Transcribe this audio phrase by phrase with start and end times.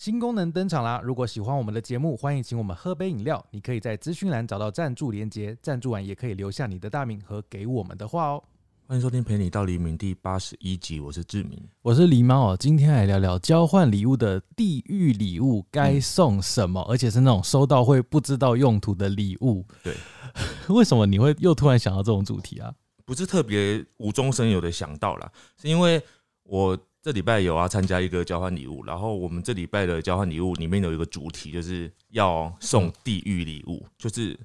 [0.00, 0.98] 新功能登场啦！
[1.04, 3.44] 如果喜欢我们的节目，欢迎请我们喝杯饮料。
[3.50, 8.42] 你可以在资讯栏找到赞助连接，赞助完也可以留下你的大名和给我们的话哦。
[8.86, 11.62] 欢迎收听《陪你到黎明》第八十一集，我是志明。
[11.82, 19.66] 我是狸猫哦，今天来聊聊交换礼物的地狱礼物该送什么，而且是那种收到会不知道用途的礼物。
[19.84, 19.94] 对，
[20.74, 22.72] 为什么你会又突然想到这种主题啊？
[23.04, 25.30] 不是特别无中生有的想到啦，
[25.60, 26.02] 是因为
[26.44, 34.38] 我这礼拜有啊参加一个交换礼物，然后我们这礼拜的交换礼物里面有一个主题，就是要送地狱礼物，就是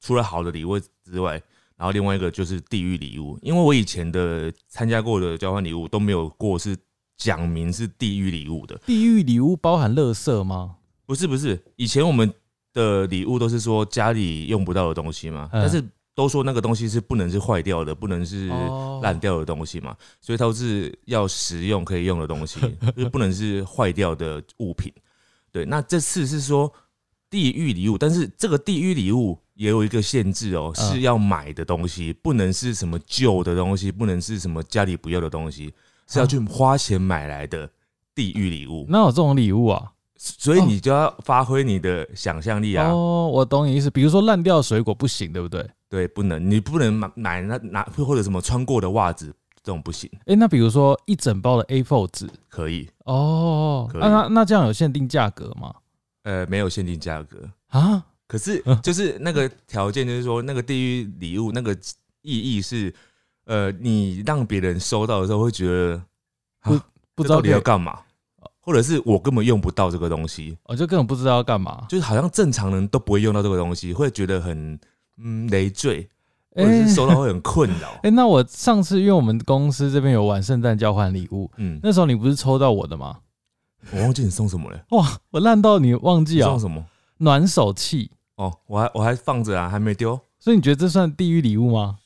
[0.00, 1.32] 除了好的礼物之外，
[1.76, 3.38] 然后另外一个就是地狱礼物。
[3.42, 6.74] 因为我以前的参加过的交换礼物都没有过是
[7.16, 10.76] 讲明是地狱礼物的，地狱礼物包含垃圾吗？
[11.04, 12.32] 不是不是，以前我们
[12.72, 15.82] 的礼物都是说家里用不到的东西嘛，嗯但是
[16.18, 22.58] 都说那个东西是不能是坏掉的，不能是哦烂掉的东西嘛，所以它都是要实用可以用的东西，
[22.96, 24.92] 就是不能是坏掉的物品。
[25.52, 26.72] 对，那这次是说
[27.30, 35.72] 地狱礼物，但是这个地狱礼物也有一个限制哦，嗯是要买的东西，不能是什么旧的东西，不能是什么家里不要的东西，
[36.08, 37.70] 是要去花钱买来的
[38.12, 38.84] 地狱礼物。
[38.88, 39.92] 哪有这种礼物啊？
[40.16, 42.88] 所以你就要发挥你的想象力啊！
[42.88, 43.88] 哦，我懂你意思。
[43.88, 45.64] 比如说烂掉的水果不行，对不对？
[45.88, 49.26] 对，不能，你不能买买那拿或者什么穿过的袜子，
[49.62, 50.10] 这种不行。
[50.26, 55.74] 诶，那比如说一整包的 A4 纸，可以，哦，可以那那那这样有限定价格吗？
[56.24, 61.72] 呃，没有限定价格，啊，可是嗯就是那个条件，就是说那个地狱礼物那个
[62.20, 62.94] 意义是，
[63.46, 66.02] 呃，你让别人收到的时候会觉得，
[66.60, 66.78] 不
[67.14, 68.00] 不知道你要干嘛，
[68.60, 71.86] 或者是我根本用不到这个东西，我就根本不知道要干嘛。
[71.88, 74.78] 就是好像正常人都不会用到这个东西，会觉得很
[75.22, 76.08] 嗯累赘，
[76.54, 77.98] 或者是收到会很困扰。
[78.02, 83.18] 哎、那我上次因为我们公司这边有玩圣诞交换礼物，嗯，那时候你不是抽到我的吗？
[83.92, 86.60] 我忘记你送什么了，哇，我烂到你忘记啊你送！
[86.60, 86.84] 什么？
[87.18, 90.18] 暖手器，哦，我还我还放着啊，还没丢。
[90.40, 91.96] 所以你觉得这算地狱礼物吗？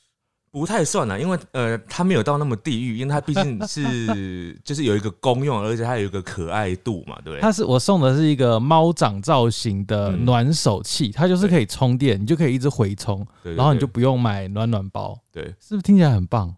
[0.52, 7.40] 不太算了，因为呃，它没有到那么地狱，因为它毕竟是就是有一个功用，而且它有一个可爱度嘛，对不对？
[7.40, 16.54] 它是我送的是一个猫掌造型的嗯暖手器，它就是可以充电，你就可以一直回充，然后你就不用买暖暖包，对，是不是听起来很棒？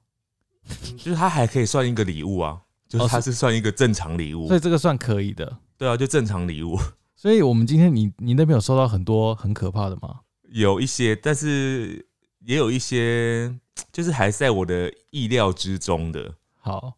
[0.97, 5.57] 就是它还可以算一个礼物啊，就是哦它是算一个正常礼物所以，这个算可以的。
[5.79, 6.77] 对啊，就正常礼物
[7.15, 10.21] 所以我们今天你你那边有收到很多很可怕的吗？
[10.51, 12.05] 有一些，但是
[12.47, 13.55] 也有一些，
[13.91, 16.35] 就是还在我的意料之中的。
[16.61, 16.95] 好，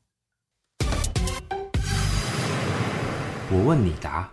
[3.50, 4.28] 我问你答。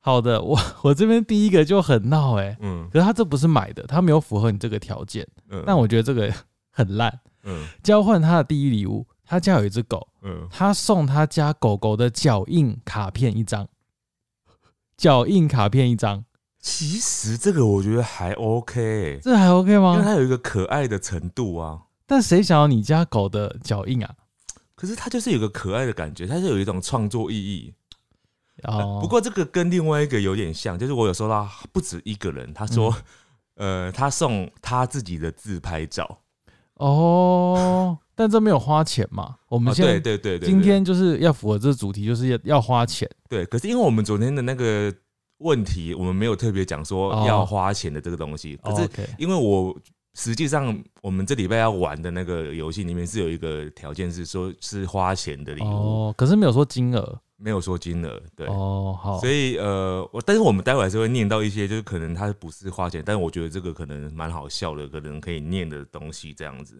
[0.00, 2.88] 好的，我 我这边第一个就很闹哎、嗯。
[2.92, 5.26] 可是他这不是买的，他没有符合你这个条件。
[5.50, 5.62] 嗯。
[5.64, 6.32] 但我觉得这个
[6.70, 7.20] 很烂。
[7.44, 7.66] 嗯。
[7.82, 13.68] 交换他的第一礼物，他家有一只狗，嗯，他送他家狗狗的脚印卡片一张，
[14.96, 16.24] 脚印卡片一张，
[16.60, 20.00] 其实这个我觉得还 OK，这还 OK 因为吗？
[20.04, 21.80] 它有一个可爱的程度啊。
[22.06, 24.14] 但谁想要你家狗的脚印啊？
[24.74, 27.72] 可是它就是有个可爱的感觉，它是有一种创作意义。
[28.62, 32.94] 呃哦，不过这个跟另外一个有点像，就是我有收到不止一个人，他说，
[33.56, 36.18] 嗯呃，他送他自己的自拍照。
[36.74, 39.36] 哦，但这没有花钱嘛？
[39.48, 43.08] 我们哦，现在、对对对对，今天就是要符合这个主题，就是要要花钱。
[43.28, 44.92] 对，可是因为我们昨天的那个
[45.40, 49.76] 问题，我们没有特别讲说哦要花钱的这个东西，可哦是因为我
[50.14, 57.20] 实际上我们这礼拜要玩的那个游戏里面是有一个条件是说是花钱的礼物，哦，可是没有说金额。
[57.42, 58.46] 没有说金额，对。
[58.48, 66.78] 哦，好，所以呃，我但是我们待会还是会念到一些，就是可能它不是花钱，但是我觉得这个可能蛮好笑的，可能可以念的东西这样子。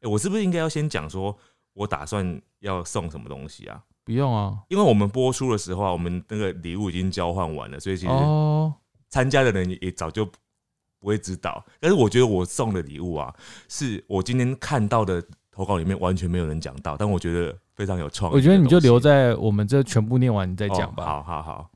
[0.00, 1.36] 哎、我是不是应该要先讲说
[1.74, 3.82] 我打算要送什么东西啊？
[4.08, 4.58] 不用啊。
[4.68, 8.72] 因为我们播出的时候啊，我们那个礼物已经交换完了，所以其实哦，
[9.10, 11.62] 参加的人也早就不会知道。
[11.78, 13.34] 但是我觉得我送的礼物啊，
[13.68, 15.22] 是我今天看到的
[15.52, 18.34] 投稿里面完全没有人讲到，但我觉得非常有创意。
[18.34, 21.04] 我觉得你就留在我们这全部念完你再讲吧。
[21.04, 21.70] 哦好好好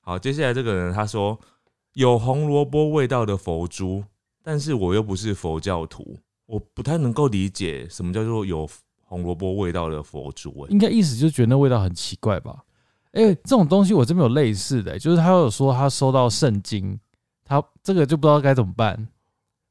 [0.00, 1.38] 好，接下来这个人他说
[1.92, 4.02] 有红萝卜味道的佛珠，
[4.42, 8.68] 但是我又不是佛教徒，我不太能够理解什么叫做有
[9.06, 10.68] 红萝卜味道的佛珠、欸。
[10.68, 12.62] 应该意思就是觉得那味道很奇怪吧？
[13.12, 17.00] 哎、这种东西我这边有类似的、就是他有说他收到圣经，
[17.46, 18.94] 他这个就不知道该怎么办，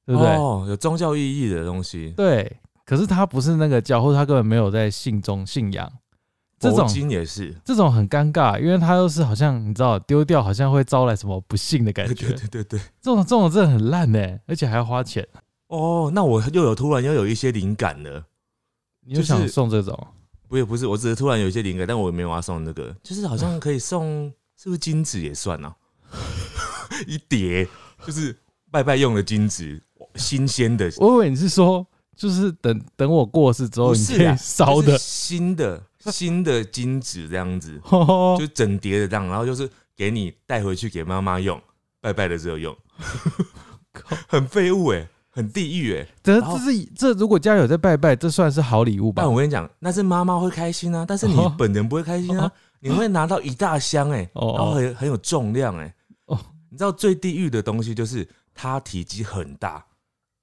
[0.04, 0.32] 对不对？
[0.32, 5.88] 哦，有宗教意义的东西，对，可是他不是那个教，或者他根本没有在信中信仰，
[6.58, 7.56] 这佛种经也是。
[7.64, 12.28] 这种很尴尬，因为他又是好像你知道丢掉，好像会招来什么不幸的感对觉。
[12.34, 12.80] 对对对对。
[13.00, 15.24] 这种这种真的很烂呢、而且还要花钱。
[15.68, 18.26] 哦，那我又有突然又有一些灵感了。
[19.06, 20.08] 你就想送这种？
[20.48, 25.74] 不也不是，我只是突然有一些灵感，但我也没有要送那个，就是好像可以送是不是金纸也算呢、
[27.08, 27.68] 一叠
[28.06, 28.38] 就是
[28.70, 29.82] 拜拜用的金纸，
[30.16, 31.86] 新鲜的，我以为你是说，
[32.16, 41.60] 就是等等我过世之后，你可以不是啊烧的就是，新的新的金纸这样子， 哦就整叠的这样，然后就是给你带回去给妈妈用，
[42.00, 42.76] 拜拜的时候用，
[44.28, 49.22] 很废物哎、很地狱哎、这这是这如果家里有在拜拜，这算是好礼物吧。
[49.22, 49.30] 但？
[49.30, 51.54] 我跟你讲，那是妈妈会开心啊，但是你哦。
[51.58, 55.94] 本人不会开心啊哦，你会拿到一大箱哎、哦然后很很有重量哎、
[56.28, 56.40] 哦。
[56.70, 59.86] 你知道最地狱的东西就是它体积很大，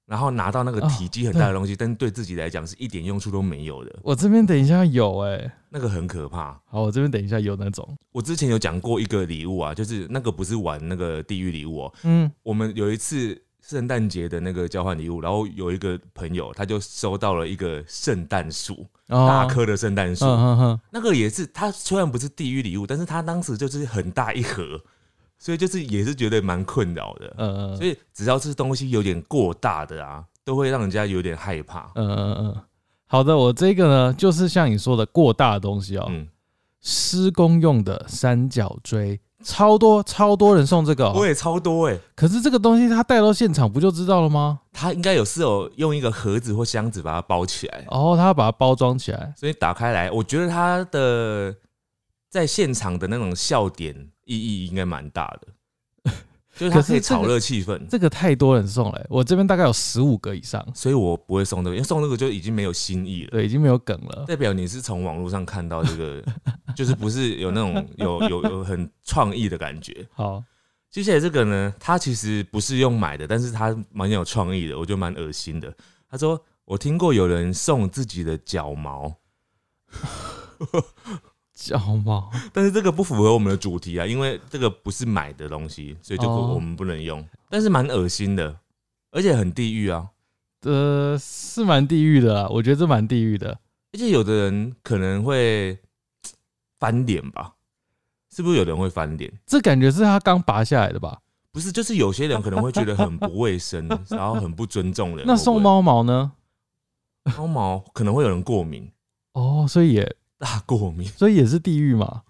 [0.05, 6.55] 然后拿到那个哦体积很大的东西，但是对自己来讲是一点用处都没有的，我这边等一下有哎、那个很可怕。
[6.65, 20.25] 好，我这边等一下有那种，我之前有讲过一个礼物啊，就是那个不是玩那个地狱礼物哦、嗯，我们有一次圣诞节的那个交换礼物，然后有一个朋友他就收到了一个圣诞树，哦大棵的圣诞树，
[20.91, 24.77] 那个也是，它虽然不是地狱礼物，但是它当时就是很大一盒，
[25.37, 27.33] 所以就是也是觉得蛮困扰的。
[27.37, 31.89] 嗯所以只要是东西有点过大的啊，都会让人家有点害怕。
[31.95, 32.61] 嗯嗯嗯，
[33.05, 36.27] 好的，我这个呢，就是像你说的过大的东西哦，嗯，
[36.81, 44.61] 施工用的三角锥，超多超多人送这个、哦，我也超多哎、可是这个东西他带到现场不就知道了吗？
[44.71, 51.55] 他应该有是有用一个盒子或箱子把它包起来，哦，他要把它包装起来，所以打开来，我觉得他的
[52.29, 53.93] 在现场的那种笑点
[54.25, 55.47] 意义应该蛮大的，
[56.55, 57.79] 就是它可以炒热气氛。
[57.89, 63.31] 这个太多人送了、欸我这边大概有十五个以上，所以我不会送这个，因为送这个就已经没有新意了。
[63.31, 64.25] 对，已经没有梗了。
[64.27, 66.23] 代表你是从网络上看到这个，
[66.75, 70.07] 就是不是有那种有有有很创意的感觉。
[70.13, 70.43] 好，
[70.89, 75.73] 接下来这个呢，它其实不是用买的，但是它蛮有创意的，我觉得蛮恶心的。
[76.09, 79.13] 他说我听过有人送自己的脚毛，
[81.53, 87.23] 脚毛，但是这个不符合我们的主题啊，因为这个不是买的东西，所以就不、哦我们不能用。
[87.49, 88.59] 但是蛮恶心的，
[89.11, 90.09] 而且很地狱啊！
[90.61, 93.59] 呃，是蛮地狱的啦，我觉得这蛮地狱的。
[93.91, 95.77] 而且有的人可能会
[96.79, 97.53] 翻脸吧？
[98.35, 99.31] 是不是有人会翻脸？
[99.45, 101.19] 这感觉是他刚拔下来的吧？
[101.51, 105.23] 不是，就是有些人可能会觉得很不卫生， 然后很不尊重人。
[105.27, 106.31] 那送会猫毛呢？
[107.37, 108.91] 猫毛可能会有人过敏，
[109.33, 111.07] 哦，所以也大过敏。
[111.07, 112.23] 所以也是地狱嘛。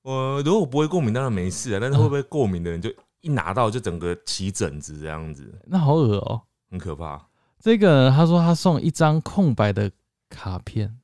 [0.00, 1.78] 我如果不会过敏，当然没事啊。
[1.78, 7.22] 但是会不会过敏的人，就一拿到就整个起疹子这样子，那好恶哦、很可怕。
[7.60, 9.90] 这个人他说他送一张空白的
[10.30, 10.98] 卡片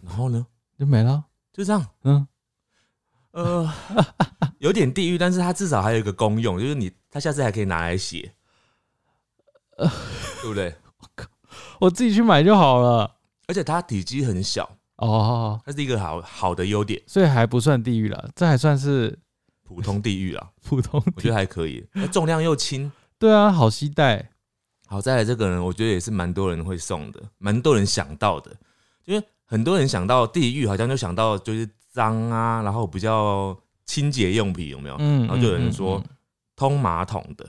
[0.00, 0.46] 然后呢，
[0.78, 1.24] 就没了。
[1.52, 2.26] 就这样，嗯，
[3.32, 3.70] 呃，
[4.58, 8.34] 有点地狱，但是它至少还有一个功用，就是你他下次还可以拿来写，
[9.76, 9.86] 呃
[10.42, 10.74] 对不对？
[10.98, 11.28] 我 靠
[11.80, 13.16] 我自己去买就好了。
[13.48, 19.18] 而且它体积很小，哦，它是一个好好的优点，所以还不算地狱了，这还算是
[19.62, 21.86] 普通地狱啊， 普通我觉得还可以。
[21.92, 24.30] 那重量又轻，对啊，好期待。
[24.86, 28.50] 好，在来这个呢，我觉得也是蛮多人会送的，蛮多人想到的，
[29.04, 34.96] 因为很多人想到地狱，好像就想到就是脏啊，然后比较清洁用品有没有？
[35.00, 36.16] 嗯，然后就有人嗯说嗯嗯。
[36.56, 37.46] 通马桶的，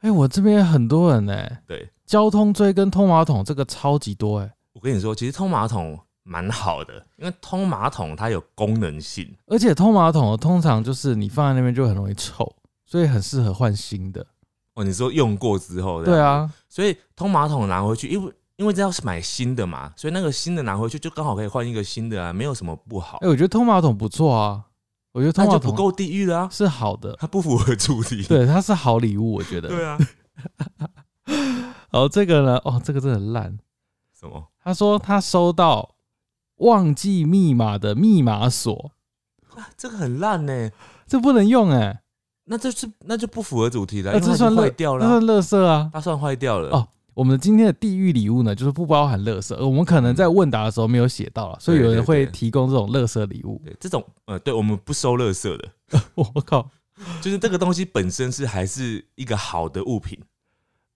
[0.00, 1.88] 哎、我这边很多人呢、对。
[2.04, 5.98] 交通锥跟通马桶这个超级多哎、我跟你说，其实通马桶
[6.30, 12.54] 蛮好的，因为通马桶它有功能性，而且通马桶通常就是你放在那边就很容易臭，
[12.86, 14.24] 所以很适合换新的。
[14.74, 24.66] 哦，你说用过之后，对，啊，所以通马桶拿回去，因为因为这要是买新的嘛，所以那个新的拿回去就刚好可以换一个新的啊，没有什么不好哎、，我觉得通马桶不错啊，
[25.10, 28.22] 我觉得通马桶不够地狱的啊，是好的，它不符合主题。
[28.22, 29.66] 对，它是好礼物，我觉得。
[29.68, 29.98] 对啊，
[31.90, 33.58] 然后这个呢，哦，这个真的很烂。
[34.16, 34.46] 什么？
[34.62, 35.96] 他说他收到
[36.60, 38.92] 忘记密码的密码锁，
[39.54, 40.70] 啊这个很烂呢，
[41.06, 42.00] 这不能用哎、
[42.44, 45.04] 那这是那就不符合主题了，呃因为它已经这算坏掉了。
[45.04, 45.90] 啊，那算垃圾啊。
[45.92, 46.70] 它算坏掉了。
[46.70, 53.60] 哦我们今天的地狱礼物呢，就是不包含垃圾，呃我们可能在问答的时候没有写到了，所以有人会提供这种垃圾礼物。
[53.62, 55.68] 对，这种呃，对我们不收垃圾的，
[56.14, 56.70] 我靠，
[57.20, 60.18] 就是这个东西本身是还是一个好的物品，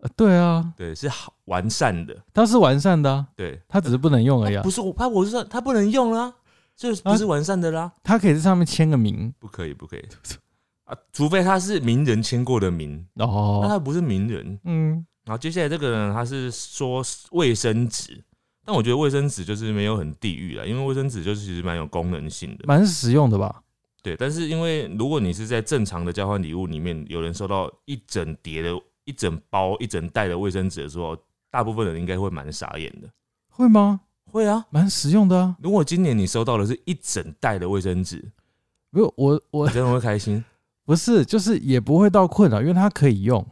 [0.04, 4.58] 呃对啊，对，是好完善的，它是完善的、啊，对，它只是不能用而已、啊。
[4.58, 6.30] 它不是我，它我是说它不能用啦，
[6.76, 10.04] 就是不是完善的啦，它可以在上面签个名不可以，不可以
[10.84, 13.66] 啊，除非他是名人签过的名哦，那哦。
[13.66, 14.60] 他不是名人。
[14.64, 18.22] 嗯，然后接下来这个呢，他是说卫生纸，
[18.66, 23.62] 但我觉得卫生纸就是没有很地域啦，因为卫生纸就是其实蛮有功能性的，蛮实用的吧？
[24.02, 24.14] 对。
[24.18, 28.70] 但是因为如果你是在正常的交换礼物里面，有人收到一整叠的、
[29.04, 31.16] 一整包、一整袋的卫生纸的时候，
[31.50, 33.08] 大部分人应该会蛮傻眼的。
[33.48, 34.00] 会吗？
[34.30, 38.24] 会啊，蛮实用的啊，如果今年你收到的是一整袋的卫生纸，
[38.90, 40.44] 没有我我真的会开心？
[40.84, 43.46] 不是就是也不会到困扰，因为它可以用。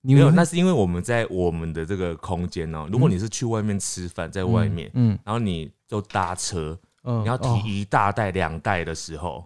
[0.00, 9.44] 你没有，那是因为我们在我们的这个空间哦、如果你是去外面吃饭，在外面，嗯然后你就搭车，嗯，你要哦提一大袋、两袋的时候，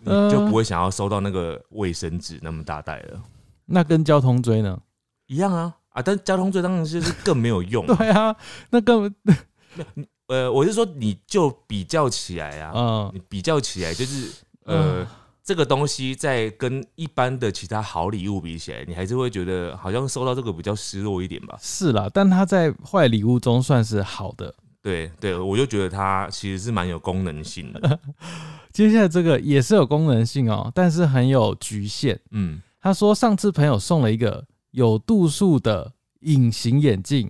[0.00, 3.22] 你呃就不会想要收到那个卫生纸那么大袋了。
[3.66, 4.78] 那跟交通锥呢？
[5.26, 6.02] 一样啊啊！
[6.02, 7.84] 但交通锥当然就是更没有用。
[7.96, 8.34] 对啊，
[8.70, 9.36] 那根本
[10.28, 14.30] 呃，我是说，你就比较起来啊，嗯你比较起来就是
[14.64, 15.00] 呃。
[15.02, 15.06] 嗯
[15.46, 21.56] 这个东西在跟一般的其他好礼物比起来，你还是会觉得好像收到这个比较失落一点吧？
[21.62, 24.52] 是啦，但它在坏礼物中算是好的。
[24.82, 28.00] 对对，我就觉得它其实是蛮有功能性的。
[28.74, 32.18] 接下来这个也是有功能性哦，但是很有局限。
[32.32, 37.28] 嗯，他说上次朋友送了一个有度数的隐形眼镜，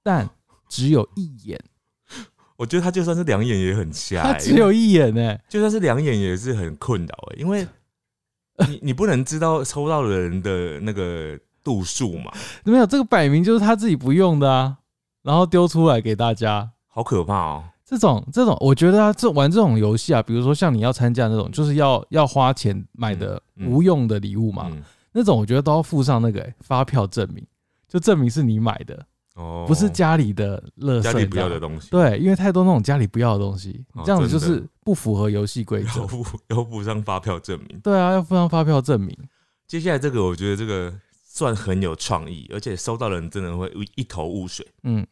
[0.00, 0.30] 但
[0.68, 1.60] 只有一眼，
[2.56, 7.66] 我觉得他就算是两眼也很瞎、欸，它只有一眼呢、就算是两眼也是很困扰哎、因为
[8.68, 12.30] 你你不能知道抽到的人的那个度数嘛，
[12.64, 14.78] 没有这个摆明就是他自己不用的啊，
[15.24, 16.70] 然后丢出来给大家。
[16.86, 27.46] 好可怕哦、这种这种，我觉得啊，这玩这种游戏啊，比如说像你要参加那种，就是要要花钱买的无用的礼物嘛，嗯，那种我觉得都要附上那个、欸发票证明，
[27.88, 31.02] 就证明是你买的，哦，不是家里的垃圾。
[31.02, 36.06] 家里不要的东西，对，因为太多那种家里不要的东西，哦这样子就是不符合游戏规要则。
[36.06, 37.78] 附要附上发票证明。
[37.80, 39.16] 对啊，要附上发票证明。
[39.68, 40.92] 接下来这个，我觉得这个
[41.24, 44.66] 算很有创意，而且收到的人真的会一一头雾水。
[44.82, 45.06] 嗯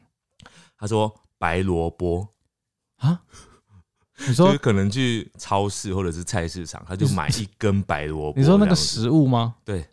[0.77, 2.29] 他说白萝卜，
[2.97, 3.23] 啊，
[4.29, 8.39] 你就说是可能去超市或者是菜市场，他就买一根白萝卜。
[8.39, 9.55] 你说那个食物吗？
[9.65, 9.85] 对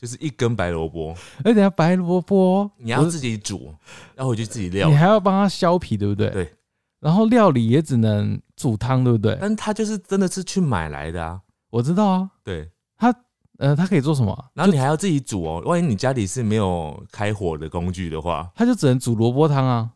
[0.00, 3.74] 就是一根白萝卜，哎，等一下白萝卜，你要自己煮，
[4.16, 4.94] 要回去自己料你。
[4.94, 6.30] 还要帮它削皮，对不对？
[6.30, 6.52] 对。
[7.00, 9.36] 然后料理也只能煮汤，对不对？
[9.40, 13.14] 但他就是真的是去买来的啊，我知道啊，对他。
[13.58, 14.46] 呃，他可以做什么啊？
[14.54, 19.88] 然后你还要自己煮哦，万一你家里是没有开火的工具的话，他就只能煮萝卜汤啊，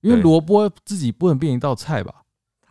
[0.00, 2.12] 因为萝卜自己不能变一道菜吧，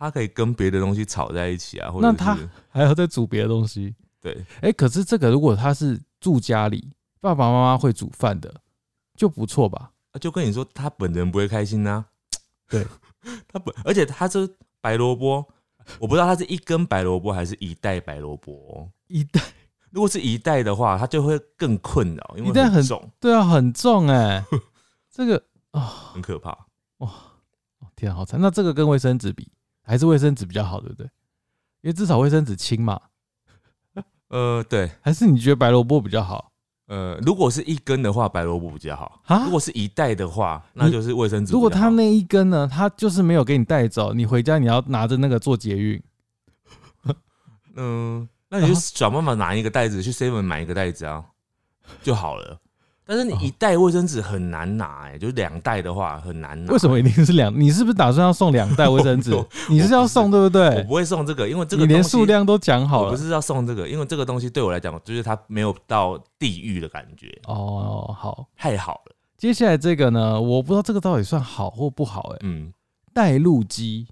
[0.02, 3.94] 它可以跟别的东西炒在一起啊，或者那它是还要再煮别的东西。
[4.20, 8.52] 对哎，可是这个如果他是住家里，爸爸妈妈会煮饭的，
[9.14, 9.92] 就不错吧？
[10.20, 12.04] 就跟你说，他本人不会开心呐、
[12.68, 12.84] 对，
[13.46, 14.48] 他本而且他这
[14.80, 15.46] 白萝卜，
[16.00, 18.90] 我不知道他是一根白萝卜还是一袋白萝卜哦。
[19.06, 19.40] 一袋
[19.90, 24.44] 如果是一袋的话，他就会更困扰，因为一袋很重，对啊，很重哎、
[25.12, 25.40] 这个
[25.70, 25.80] 啊、
[26.12, 26.66] 很可怕
[26.98, 27.08] 哇。
[27.94, 28.40] 天啊，好惨！
[28.40, 29.48] 那这个跟卫生纸比，
[29.82, 31.06] 还是卫生纸比较好，对不对？
[31.82, 33.00] 因为至少卫生纸轻嘛。
[34.28, 36.50] 呃，对，还是你觉得白萝卜比较好
[36.86, 39.50] 呃，如果是一根的话，白萝卜比较好；啊如？
[39.50, 41.52] 果是一袋的话，那就是卫生纸。
[41.52, 46.02] 如果他那一根呢，他就是没有给你带走，你回家你要拿着那个做捷运，
[47.76, 51.24] 嗯，那你就想办法拿一个袋子去 seven 买一个袋子啊，
[52.02, 52.58] 就好了。
[53.14, 56.72] 但是你一袋卫生纸很难拿、哎，就是两袋的话很难拿。
[56.72, 57.54] 为什么一定是两？
[57.54, 59.32] 你是不是打算要送两袋卫生纸？
[59.68, 60.82] 你是要送对不对我？
[60.84, 61.46] 不会送这个？
[61.46, 63.08] 因为这个你连数量都讲好了。
[63.08, 68.46] 我不是要送这个，因为这个东西对我来讲，就是它没有到地狱的感觉，哦，好。
[68.56, 69.14] 太好了。
[69.36, 72.72] 接下来这个呢，我不知道这个到底算好或不好哎、嗯，
[73.12, 74.08] 带路机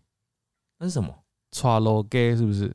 [0.79, 1.09] 那是什么
[1.57, 2.71] ？，tralo gay 是不是？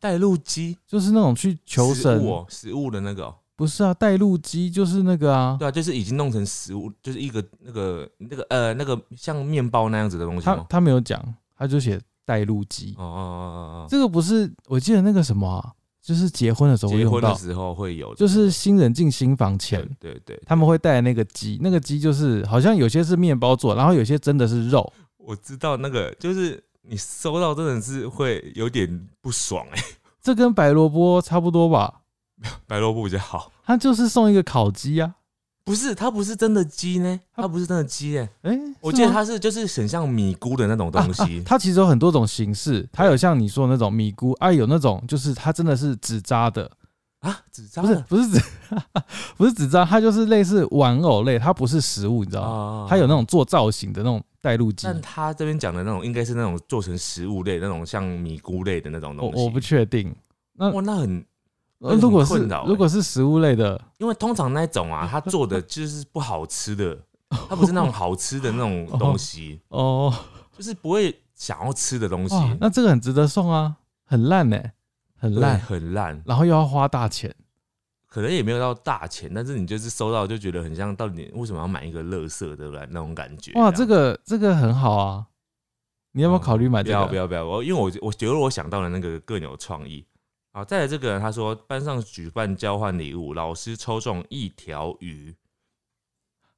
[0.00, 3.94] 带路机就是那种去求食神物，哦，食物的那个、哦，不是啊？
[3.94, 10.44] 带路鸡就是那个啊，对啊，就是已经弄成食物，就是一个那个那个呃那个像面包那样子的东西？
[10.44, 11.22] 他他没有讲，
[11.56, 12.94] 他就写带路鸡。
[12.98, 15.72] 哦哦哦哦这个不是，我记得那个什么啊，
[16.02, 24.92] 就是结婚的时哦，候结婚的时候会有，就是新人进新房前，对对对，他们会带那个鸡，那个鸡就是好像有些是面包做，然后有些真的是肉。
[25.16, 29.82] 我知道那个就是你收到真的是会有点不爽哎、
[30.22, 32.02] 这跟白萝卜差不多吧？
[32.66, 35.14] 白萝卜比较好，他就是送一个烤鸡啊。
[35.64, 46.70] 不是它不是真的鸡呢，它不是真的鸡哎、哎、我记得是吗它是就是很像米菇的那种东西，它其实有很多种形式，它有像你说的那种米菇，啊，有那种就是它真的是纸扎的，
[47.18, 48.40] 啊，纸扎不是的不是纸，
[49.36, 52.84] 不是纸扎，它就是类似玩偶类，它不是食物，你知道吗？
[52.84, 59.36] 啊它有那种做造型的那种带路机，但他这边讲的那种应该是那种做成食物类那种像米菇类的那种东西。
[59.36, 60.14] 我我不确定。
[60.52, 61.26] 那哇，那，很
[61.78, 62.64] 呃如果是欸。
[62.66, 66.98] 如果是食物类的，因为通常那种啊， 他做的就是不好吃的，
[67.48, 70.12] 它不是那种好吃的那种东西，哦，
[70.56, 74.58] 就是不会想要吃的东西，那这个很值得送啊，很烂呢、
[75.18, 77.34] 很烂，很烂，然后又要花大钱，
[78.08, 83.52] 可能也没有到大钱，但是你就是收到就觉得很像，到底为什么要买一个乐色的来那种感觉？
[83.60, 85.26] 哇，这个这个很好啊，
[86.12, 87.00] 你要不要考虑买不这个？
[87.00, 90.06] 要不要不要，我因为我我觉得我想到了那个更有创意。
[90.56, 95.36] 好，再来这个人他说班上举办交换礼物，老师抽中一条鱼，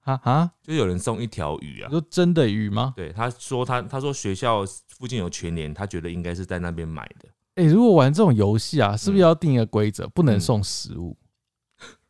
[0.05, 0.53] 啊啊！
[0.63, 1.99] 就有人送一条鱼啊你。
[1.99, 2.93] 说真的鱼吗？
[2.95, 7.29] 对，他说他他说学校附近有全联，他觉得应该是在那边买的。
[7.57, 11.17] 哎、如果玩这种游戏啊，是不是嗯要定一个规则，不能嗯送食物？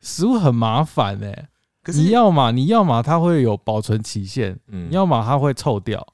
[0.01, 1.49] 食物很麻烦哎、
[1.83, 6.07] 可是你要嘛，你要嘛，它会有保存期限，嗯你要嘛，它会臭掉。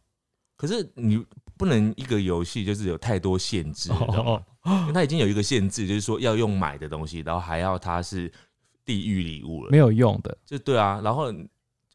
[0.56, 1.26] 可是你
[1.56, 4.42] 不能一个游戏就是有太多限制，你知道吗？
[4.62, 8.32] 哦，因为它已经有一个限制，就是说要用买的东西，然后还要它是
[8.84, 9.78] 地狱礼物了没。
[9.78, 10.37] 有用的。
[10.44, 11.32] 就对啊，然后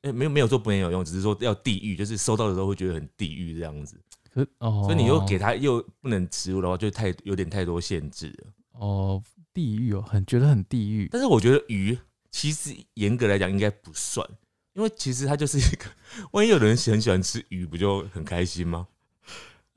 [0.02, 4.00] 诶没有没有说不能有用，只是说要地狱，就是收到的时候会觉得很地狱这样子。
[4.32, 8.48] 可哦，所以你又给他又不能植入的话，就太有点太多限制了。
[8.74, 9.22] 哦
[9.54, 11.10] 地狱哦，很觉得很地狱。
[11.12, 11.98] 但是我觉得鱼
[12.32, 14.26] 其实严格来讲应该不算，
[14.74, 15.86] 因为其实它就是一个，
[16.32, 18.88] 万一有人很喜欢吃鱼，不就很开心吗？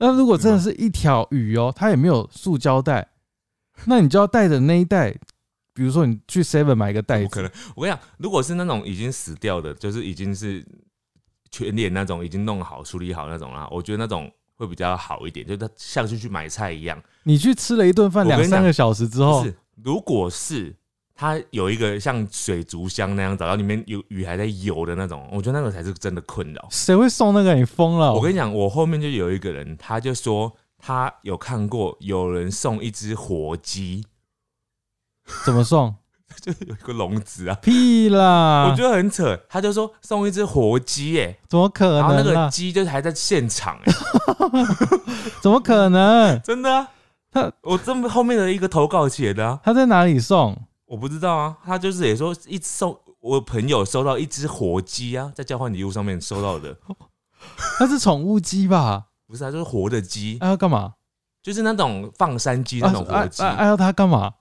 [0.05, 3.07] 那如果真的是一条鱼哦，它也没有塑胶袋，
[3.85, 5.11] 那你就要带着那一袋，
[5.73, 7.49] 比如说你去 Seven 买一个袋子，不可能。
[7.73, 10.61] 我跟你讲，如果是那种已经死掉的，就是已经是
[11.51, 17.01] 全脸那种已经弄好处理好那种啦，我觉得那种会比较好一点，就它像是去买菜一样。
[17.23, 20.75] 你去吃了一顿饭两三个小时之后，是，如果是
[21.15, 26.67] 它有一个像水族箱那样子，然后里面有鱼还在游的那种，我觉得那个才是真的困扰。
[26.71, 27.53] 谁会送那个？
[27.53, 28.13] 你疯了！
[28.13, 34.05] 我跟你讲，我后面就有一个人，他就说他有看过有人送一只活鸡，
[35.45, 35.95] 怎么送？
[36.41, 38.67] 就是有一个笼子啊，屁啦！
[38.67, 39.39] 我觉得很扯。
[39.47, 42.49] 他就说送一只活鸡，哎，怎么可然后那个？
[42.49, 43.93] 鸡就是还在现场，哎，
[45.43, 46.37] 怎么可能？
[46.41, 46.87] 真的啊。
[47.31, 50.59] 他我这么后面的一个投稿写的啊，他在哪里送？
[50.93, 51.57] 我不知道啊。
[51.65, 56.77] 他就是也说一送我朋友收到一只活鸡啊，在交换礼物上面收到的，
[57.79, 59.05] 他是宠物鸡吧？
[59.27, 60.93] 不是啊，就是活的鸡，他要干嘛？
[61.41, 63.41] 就是那种放山鸡那种活鸡。
[63.41, 64.31] 啊啊啊要他干嘛？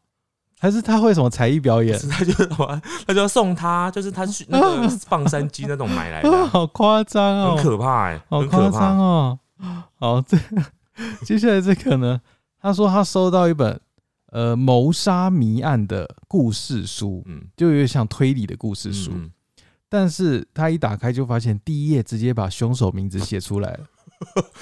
[0.60, 1.98] 还是他会什么才艺表演？
[2.08, 7.56] 他就他就要送他，就是他去那个放山鸡那种买来的啊， 啊，好夸张哦！
[7.56, 9.02] 很可怕哎、好很可夸张怕。
[9.02, 9.38] 哦！
[9.98, 10.36] 好，这
[11.24, 12.20] 接下来这个呢？
[12.60, 13.80] 他说他收到一本
[14.32, 19.30] 呃谋杀谜案的故事书，嗯，就有点像推理的故事书，嗯
[19.88, 23.80] 但是他一打开就发现第一页直接把凶手名字写出来了。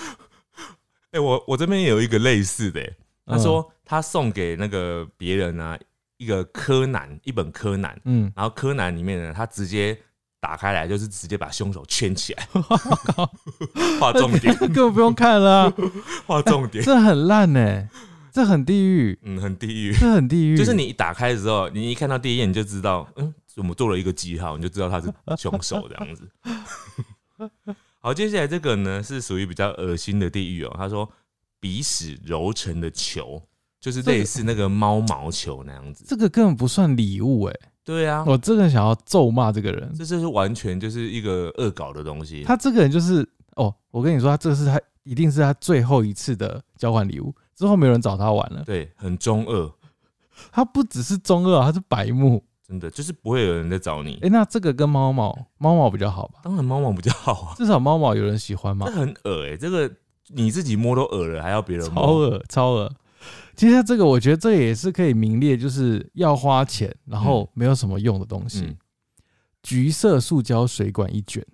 [1.13, 5.79] 哎、我我这边也有一个类似的、欸，他嗯说他送给那个别人啊
[6.17, 9.97] 一个柯南，一本柯南，嗯，然后柯南里面呢，他直接
[10.41, 12.49] 打开来就是直接把凶手圈起来，
[14.01, 15.75] 画重点， 根本不用看了啊、
[16.27, 17.89] 画重点，这很烂呢、
[18.41, 19.93] 这很地狱，嗯，很地狱。
[19.93, 20.57] 这很地狱。
[20.57, 26.27] 就是你一打开的时候，你一看到第一眼你就知道，嗯，怎么做了一个记号，你就知道他是凶手这样子。
[28.01, 30.75] 好，接下来这个呢是属于比较恶心的地狱哦。
[30.75, 31.07] 他说
[31.61, 33.43] 鼻屎揉成的球，
[33.79, 36.07] 就是类似那个猫毛球那样子。
[36.09, 39.93] 这个根本不算礼物哎、对啊，我真的想要咒骂这个人。
[39.99, 42.43] 这就是完全就是一个恶搞的东西。
[42.45, 48.65] 他这个人就是哦，我跟你说，他这是他一定是他最后一次的交换礼物，之后没有人找他玩了。
[48.65, 49.71] 对，很中二，
[50.51, 52.43] 他不只是中二，他是白目。
[52.67, 54.19] 真的就是不会有人在找你。
[54.23, 56.41] 哎、那这个跟猫毛猫毛比较好吧？
[56.43, 59.93] 当然猫毛比较好啊，至少猫毛有人喜欢嘛这，很恶哎、这个
[60.29, 62.19] 你自己摸都恶了，还要别人摸超摸？
[62.21, 62.91] 恶超恶。
[63.55, 68.63] 其实这个我觉得这也是可以名列，就是要花钱，然后没有什么用的东西。
[68.63, 68.77] 嗯
[69.63, 71.45] 橘色塑胶水管一卷，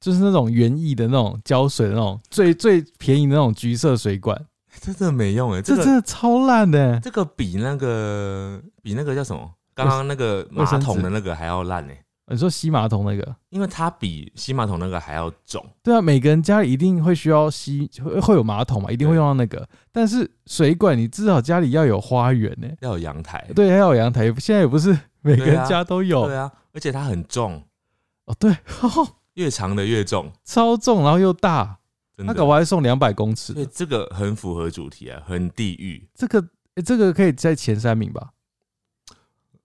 [0.00, 4.36] 就是那种园艺的那种胶水的那种最最便宜的那种橘色水管，
[4.80, 9.50] 这 真的没用哎、这真的超烂的、这个比那个比那个叫什么？
[9.74, 11.92] 刚刚那个马桶的那个还要烂呢、
[12.26, 13.36] 你说吸马桶那个？
[13.48, 15.64] 因为它比吸马桶那个还要重。
[15.82, 19.66] 对啊，每个人家里一定会需要吸，会会有马桶嘛，一定会用到那个。
[19.90, 26.26] 但是水管，你至少家里要有花园呢、要有阳台，对，要有阳台，现在也不是每个人家都有。
[26.26, 27.62] 对啊，而且它很重，
[28.26, 28.54] 哦，对，
[29.34, 31.78] 越长的越重，超重，然后又大。
[32.26, 33.68] 他搞不好还送两百公尺所以。
[33.72, 36.08] 这个很符合主题啊，很地狱。
[36.14, 36.40] 这个、
[36.74, 38.30] 诶这个可以在前三名吧？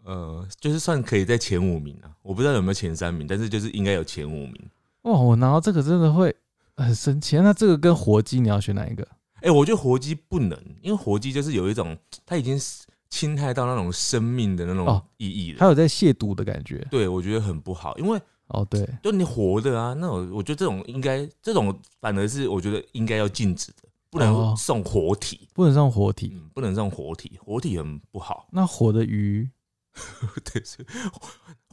[0.03, 4.69] 呃，就是算可以在前五名啊，我不知道有没有前三名，但是就是应该有前五名。
[5.01, 6.35] 哇，我拿到这个真的会
[6.75, 7.37] 很生气。
[7.37, 9.07] 那这个跟活鸡，你要选哪一个？
[9.41, 12.59] 哎、我觉得活鸡不能，因为活鸡就是有一种它已经
[13.09, 15.59] 侵害到那种生命的那种哦意义了。
[15.59, 16.85] 还有在亵渎的感觉。
[16.89, 26.31] 对，我觉得很不好，因为哦，对，就你活的啊，那种我觉得这种应该，这种反而是我觉得应该要禁止的，不哦能送活体，不能送活体。
[26.35, 28.47] 嗯，不能送活体，活体很不好。
[28.51, 29.49] 那活的鱼，
[30.53, 30.85] 对，是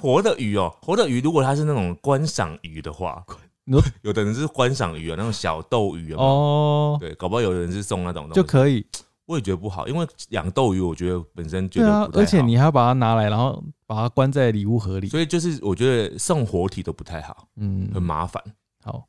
[0.00, 3.22] 活的鱼哦，活的鱼如果它是那种观赏鱼的话，
[3.64, 8.84] 你说有的人是观赏鱼啊，那种小斗鱼啊哦，对，搞不好有人是送那种东西就可以。
[9.26, 15.08] 我也觉得不好，因为养斗鱼，我觉得本身觉得对啊不，太好而且你还要把它拿来，然后把它关在礼物盒里。
[15.08, 18.42] 所以就是我觉得送活体都不太好，嗯，很麻烦。
[18.82, 19.06] 好，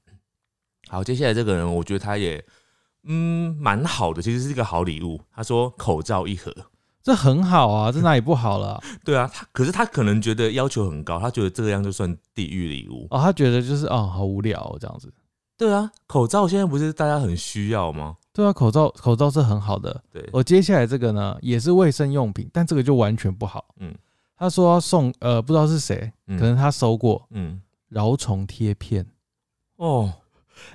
[0.87, 2.43] 好，接下来这个人，我觉得他也
[3.05, 5.19] 嗯蛮好的，其实是一个好礼物。
[5.33, 6.53] 他说口罩一盒，
[7.01, 8.83] 这很好啊，这哪里不好了啊？
[9.03, 13.07] 对啊，他可是他可能觉得要求很高，他觉得这样就算地狱礼物。
[13.09, 15.11] 哦，他觉得就是哦，好无聊、哦、这样子。
[15.57, 18.15] 对啊，口罩现在不是大家很需要吗？
[18.33, 20.01] 对啊，口罩口罩是很好的。
[20.11, 23.65] 对，我接下来这个呢，也是卫生用品，但这个就完全不好。
[23.79, 23.93] 嗯
[24.35, 29.05] 他说要送呃，不知道是谁，嗯可能他收过嗯饶虫贴片。
[29.77, 30.11] 哦，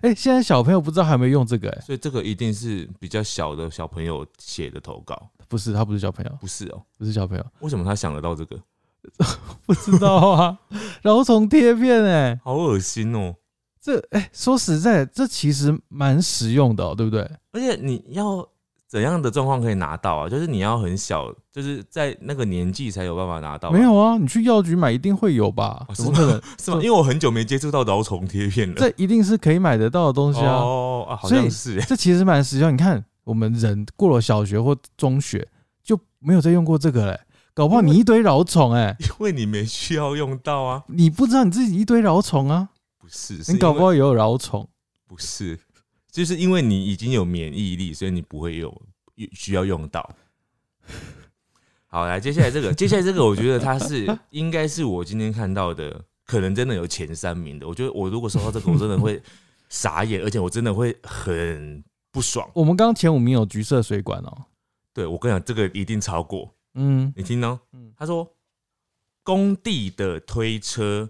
[0.01, 6.81] 哎、现在小朋友不知道还有没有用这个、哎，所以这个一定是比较小的小朋友写的投稿，不是，他不是小朋友，不是哦？
[6.97, 8.59] 不是小朋友，为什么他想得到这个？
[9.67, 10.59] 不知道啊，
[11.03, 13.35] 饶虫贴片、哎，好恶心哦！
[13.81, 17.23] 这哎、说实在的，这其实蛮实用的、哦，对不对？
[17.53, 18.47] 而且你要
[18.87, 20.29] 怎样的状况可以拿到啊？
[20.29, 23.71] 就是你要很小，就是在那个年纪才有办法拿到。
[23.71, 25.85] 没有啊，你去药局买一定会有吧？
[25.89, 26.41] 哦怎么可能？
[26.61, 26.79] 是吗？
[26.79, 28.75] 因为我很久没接触到蛲虫贴片了。
[28.77, 30.55] 这一定是可以买得到的东西啊。
[30.55, 31.85] 哦啊，好像是耶。
[31.87, 32.73] 这其实蛮实用。
[32.73, 35.47] 你看，我们人过了小学或中学
[35.85, 37.21] 就没有再用过这个嘞，
[37.55, 40.83] 搞不好你一堆蛲虫哎，因为你没需要用到啊。
[40.87, 42.78] 你不知道你自己一堆蛲虫啊，不
[43.09, 44.69] 是，是你搞不好也有蛲虫。
[45.07, 45.59] 不是，
[46.11, 48.83] 就是因为你已经有免疫力，所以你不会有
[49.33, 50.15] 需要用到。
[51.87, 57.67] 好，来，接下来这个，接下来这个，我觉得它是应该是我今天看到的，可能真的有前三名的。
[57.67, 59.23] 我觉得我如果收到这个，我真的会
[59.71, 62.47] 傻眼，而且我真的会很不爽。
[62.53, 64.45] 我们刚刚前五名有橘色水管哦，
[64.93, 66.55] 对我跟你讲，这个一定超过。
[66.75, 68.31] 嗯，你听哦嗯，他说
[69.23, 71.09] 工地的推车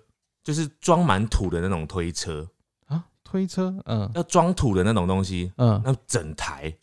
[0.49, 2.49] 就是装满土的那种推车，
[2.87, 4.11] 啊，推车，嗯。
[4.15, 5.79] 要装土的那种东西，嗯。
[5.85, 6.75] 那整台。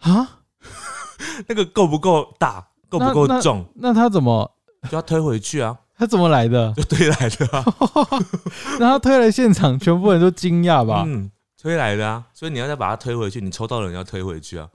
[0.00, 0.40] 啊，
[1.48, 4.58] 那个够不够大，够不够重，那他怎么？
[4.90, 6.70] 就要推回去啊，他怎么来的？
[6.74, 7.64] 就推来的啊，
[8.78, 11.02] 然后推来现场，全部人都惊讶吧？
[11.08, 14.68] 嗯，推来的啊，所以你要再把它推回去，你抽到的人要推回去啊。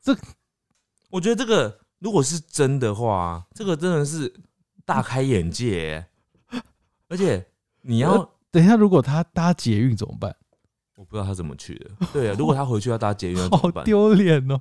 [0.00, 0.16] 这，
[1.10, 4.32] 我觉得这个如果是真的话，这个真的是
[4.86, 6.06] 大开眼界耶，
[7.12, 7.46] 而且
[7.82, 8.28] 你要呃。
[8.50, 10.34] 等一下，如果他搭捷运怎么办？
[10.96, 13.70] 我不知道他怎么去的，对啊，如果他回去要搭捷运 好？
[13.82, 14.60] 丢脸哦！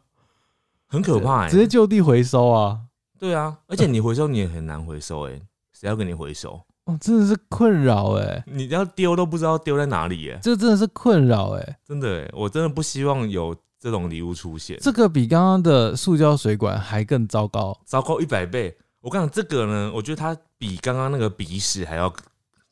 [0.87, 2.79] 很可怕哎、直接就地回收啊！
[3.19, 5.41] 对啊，而且你回收你也很难回收哎、
[5.73, 6.61] 谁要跟你回收？
[6.85, 11.79] 哦，真的是困扰哎，你要丢都不知道丢在哪里耶、这真的是困扰哎。
[11.85, 17.77] 真的哎、我真的不希望有这种礼物出现，这个比刚刚的塑胶水管还更糟糕。
[17.85, 18.75] 糟糕一百倍。
[19.01, 22.13] 我跟你讲，这个呢，我觉得它比刚刚那个鼻屎还要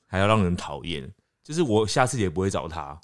[0.10, 1.10] 还要让人讨厌，
[1.44, 3.00] 就是我下次也不会找他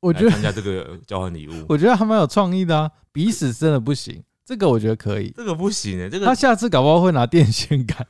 [0.00, 1.64] 我觉得，来参加这个交换礼物。
[1.68, 2.90] 我觉得还蛮有创意的啊。
[3.12, 5.30] 鼻屎真的不行，这个我觉得可以。
[5.36, 8.06] 这个不行哎、这个他下次搞不好会拿电线杆，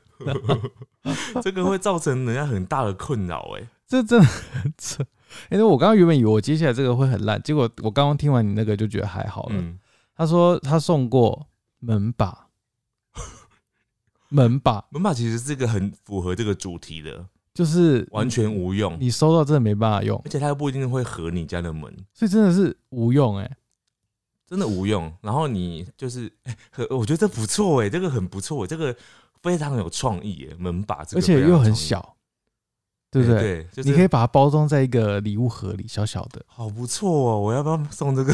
[1.42, 3.68] 这个会造成人家很大的困扰哎。
[3.86, 5.04] 这真的很扯。
[5.50, 9.56] 因为我刚刚原本以为我接下来这个会很烂，结果我刚刚听完你那个就觉得还好了。
[9.56, 9.78] 嗯，
[10.16, 11.46] 他说他送过
[11.80, 12.48] 门把，
[14.28, 17.26] 门把门把其实是一个很符合这个主题的，
[17.58, 21.92] 就是完全无用，你收到真的没办法用而，且它又不一定会合你家的门。
[22.14, 23.56] 所以真的是无用哎、
[24.48, 25.12] 真的无用。
[25.20, 28.94] 然后你就是，哎、很我觉得这不错哎，这个很不错，这个
[29.42, 32.14] 非常有创意哎，门把这个而且又很小，
[33.10, 33.40] 对不对？
[33.40, 36.40] 对，就是你可以把它包装在一个礼物盒里，小小的。
[36.46, 38.32] 好不错哦，我要不要送这个？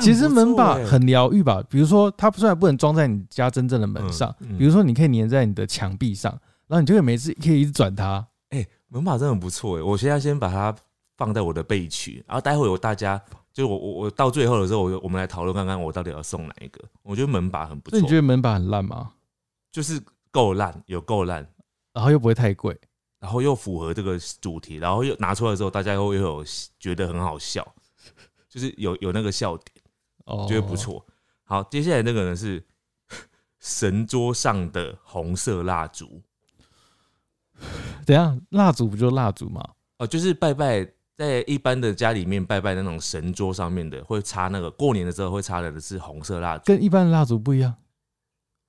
[0.00, 8.24] 其实门把哎很疗愈吧，比如说它虽然不能装在你家真正的门上，嗯嗯比如说你可以粘在你的墙壁上，然后你就可以每次可以一直转它。
[8.50, 10.74] 哎、门把真的很不错哎，我现在先把它
[11.16, 13.20] 放在我的备区，然后待会有大家。
[13.52, 16.80] 就我我我到最后的时候，我我们来讨论看看我到底要送哪一个。
[17.02, 19.14] 我觉得门把很不错那你，觉得门把很烂吗？
[19.72, 20.00] 就是
[20.30, 21.44] 够烂，有够烂，
[21.92, 22.78] 然后又不会太贵，
[23.18, 26.44] 然后又符合这个主题，然后又拿出来之后，大家又又有
[26.78, 27.66] 觉得很好笑，
[28.48, 29.84] 就是有有那个笑点。
[30.26, 30.76] 哦，觉得不。
[30.76, 31.04] 错。
[31.42, 32.64] 好，接下来那个呢是
[33.58, 36.22] 神桌上的红色蜡烛
[38.06, 39.62] 等一下，蜡烛不就蜡烛吗？
[39.98, 46.64] 哦，就是拜拜在一般的家里面拜拜那种神桌上面的，会插那个过年的时候会插的是红色蜡烛。
[46.66, 47.74] 跟一般的蜡烛不一样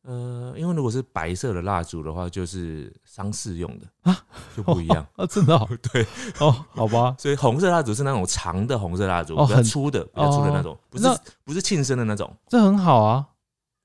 [0.03, 4.17] 呃，因为如果是白色的蜡烛的话，就是丧事用的啊，
[4.55, 5.05] 就不一样。
[5.17, 6.03] 啊， 真的、哦、 对，
[6.39, 11.05] 哦，好吧，所以红色蜡烛是那种长的红色蜡烛，哦很比较粗的，比较粗的那种，不是
[11.43, 13.27] 不是庆生的那种，这很好啊，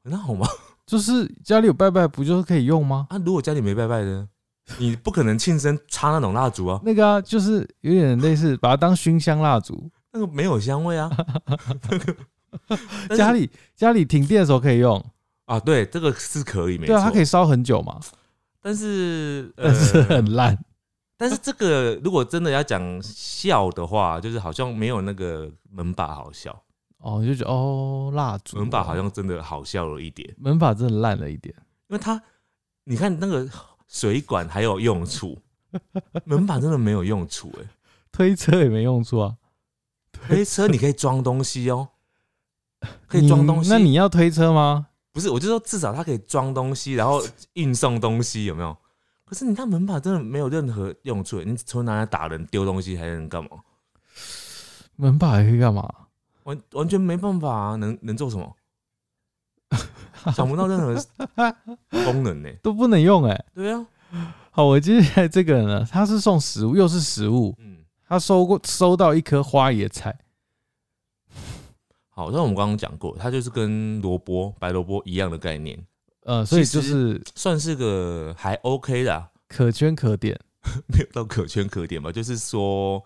[0.04, 0.46] 很好吗？
[0.86, 3.08] 就是家里有拜拜，不就是可以用吗？
[3.10, 4.28] 啊，如果家里没拜拜的呢，
[4.78, 11.10] 你不可能庆生插那种蜡烛啊，那个啊，就是有点类似，把它当熏香蜡烛，那个没有香味啊。
[11.86, 12.00] 但
[13.10, 15.04] 是 家里家里停电的时候可以用，
[15.44, 16.94] 啊，对，这个是可以，没错。
[16.94, 18.00] 对啊，它可以烧很久嘛，
[18.62, 20.58] 但是呃但是很烂。
[21.16, 26.62] 但是这个如果真的要讲笑的话，就是好像没有那个门把好笑，
[26.98, 31.54] 哦，你就觉得哦，蜡烛门把好像真的好笑了一点，门把真的烂了一点，
[31.88, 32.20] 因为它
[32.84, 33.48] 你看那个
[33.88, 35.38] 水管还有用处，
[36.24, 37.64] 门把真的没有用处哎、
[38.12, 39.36] 推车也没用处啊，
[40.12, 41.88] 推车你可以装东西哦，
[43.06, 43.70] 可以装东西。
[43.70, 44.88] 那你要推车吗？
[45.12, 48.76] 不是，我就说至少它可以装东西，然后运送东西，有没有？
[49.24, 53.50] 可是你看门把真的没有任何用处，你除了拿来打人、丢东西，还能干嘛？
[54.96, 55.88] 门把还可以干嘛？
[56.44, 58.54] 完完全没办法啊，能能做什么？
[60.34, 60.94] 想不到任何
[62.04, 63.86] 功能呢、 都不能用哎、对啊，
[64.50, 70.16] 好，我接下来这个呢，他是送食物，又是食物，嗯，他收过收到一颗花椰菜，
[72.10, 75.78] 好，像我们刚刚讲过，它就是跟萝卜、白萝卜一样的概念，
[76.24, 80.38] 呃，所以就是算是个还 OK 的啊、可圈可点。
[80.88, 83.04] 没有到可圈可点吧，就是说，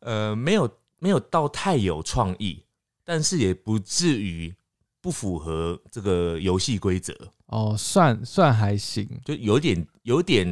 [0.00, 2.64] 呃，没有没有到太有创意，
[3.04, 4.52] 但是也不至于
[5.00, 7.14] 不符合这个游戏规则，
[7.46, 10.46] 哦，算算还行，就有点有点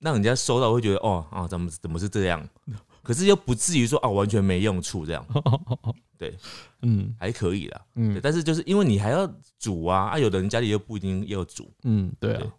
[0.00, 2.48] 让人家收到会觉得哦啊，怎么怎么是这样？
[3.02, 5.26] 可是又不至于说啊完全没用处这样，
[6.16, 6.34] 对，
[6.82, 7.14] 嗯。
[7.18, 7.84] 还可以啦。
[7.96, 8.18] 嗯。
[8.22, 11.70] 但是就是因为你还要煮啊，啊，有的人家里又不一定要煮。
[11.82, 12.38] 嗯，对啊。
[12.38, 12.50] 对，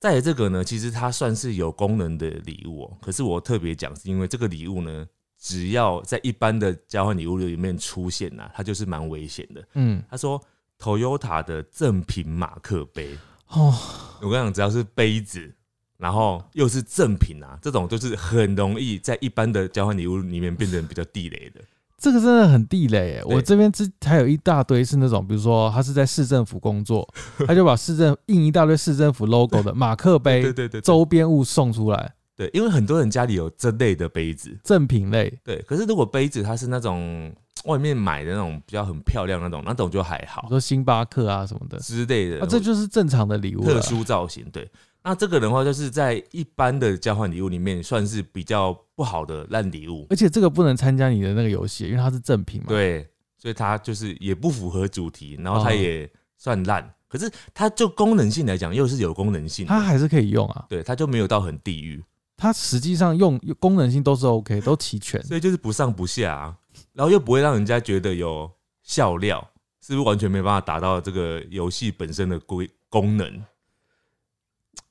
[0.00, 5.06] 再来这个呢，其实它算是有功能的礼物哦、可是我特别讲，是因为这个礼物呢，
[5.44, 9.62] 只要在一般的交换礼物里面出现呐、它就是蛮危险的。
[9.74, 10.40] 嗯，他说
[10.78, 13.14] ，Toyota 的正品马克杯，
[13.48, 13.74] 哦，
[14.22, 15.54] 我跟你讲，只要是杯子，
[15.98, 21.60] 然后又是正品啊，这种都是很容易在一般的交换礼物里面变成比较地雷的。
[21.98, 27.06] 这个真的很地雷我这边之还有一大堆是那种，比如说他是在市政府工作，
[27.46, 30.80] 他就把市政印一大堆市政府 logo 的马克杯对对对对。
[30.80, 35.32] 周边物送出来，对，因为很多人家里有这类的杯子，正品类。
[35.44, 35.62] 对。
[35.62, 37.32] 可是如果杯子它是那种
[37.64, 42.40] 外面买的那种比较很漂亮那种，那种就还比好如说星巴克啊什么的，之类的。
[42.40, 43.80] 啊，这就是正常的礼物特。
[43.80, 44.68] 殊造型，对。
[45.06, 56.90] 那这个的话，就是在一般的交换礼物里面，算是比较不好的烂礼物，而且这个不能参加你的那个游戏，因为它是正品嘛。，对，所以它就是也不符合主题，然后它哦也算烂。
[57.06, 60.64] 可是它就功能性来讲，又是有功能性，它还是可以用啊。
[60.70, 62.02] 对，它就没有到很地狱，
[62.36, 65.22] 它实际上用功能性都是 OK， 都齐全。
[65.24, 66.58] 所以就是不上不下、啊，
[66.92, 68.50] 然后又不会让人家觉得有
[68.82, 73.44] 笑料，是不是完全没办法达到这个游戏本身的规功能？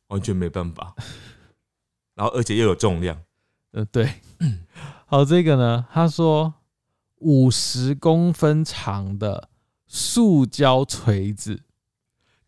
[0.07, 0.93] 完全没办法，
[2.13, 3.19] 然后而且又有重量。
[3.71, 4.07] 呃，对。
[5.07, 6.53] 好，这个呢，他说
[7.17, 9.49] 五十公分长的
[9.87, 11.63] 塑胶锤子，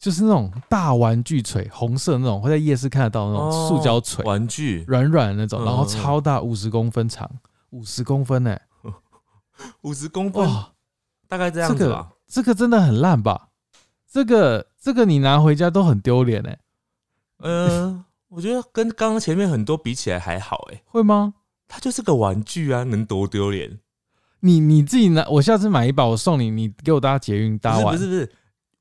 [0.06, 7.28] 就是那种大玩具锤，红色那种，会在夜市看得到那种塑胶锤，哦玩具软软的那种，嗯然后超大，五十公分长，
[7.72, 8.56] 五十公分呢、
[9.82, 10.74] 五十公分，哇，
[11.28, 12.12] 大概这这个样子吧。
[12.28, 13.50] 这个真的很烂吧？
[14.08, 16.60] 这个这个你拿回家都很丢脸哎，
[17.40, 21.34] 嗯、我觉得跟刚刚前面很多比起来还好哎、会吗？
[21.68, 23.80] 它就是个玩具啊，能多丢脸？
[24.42, 27.96] 你你自己拿，我下次买一把，我送你，你给我搭捷运不是搭完。
[27.96, 28.32] 不是不是，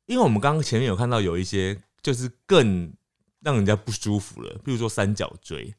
[0.06, 2.92] 因为我们刚刚前面有看到有一些就是更
[3.40, 5.74] 让人家不舒服了，比如说三角锥，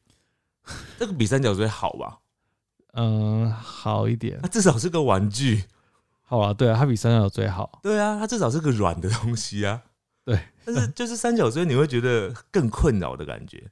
[0.98, 2.18] 这个比三角锥好吧？
[2.94, 4.48] 嗯，好一点它。
[4.48, 5.64] 至少是个玩具，
[6.22, 7.80] 好啊，对啊，它比三角锥好。
[7.82, 9.82] 对啊，它至少是个软的东西啊。
[10.24, 13.70] 对，但是 就是三角锥，你会觉得更困扰的感觉。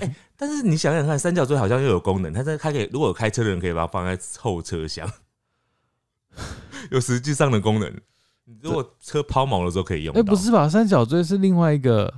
[0.00, 5.10] 哎但是你想想看，三角锥好像又有功能，它在它可以，如果有开车的人可以把它放在后车厢，
[6.90, 8.00] 有实际上的功能。
[8.50, 10.32] 你如果车抛锚的时候可以用哎、到。
[10.32, 10.68] 不是吧？
[10.68, 12.12] 三角锥是另外一个，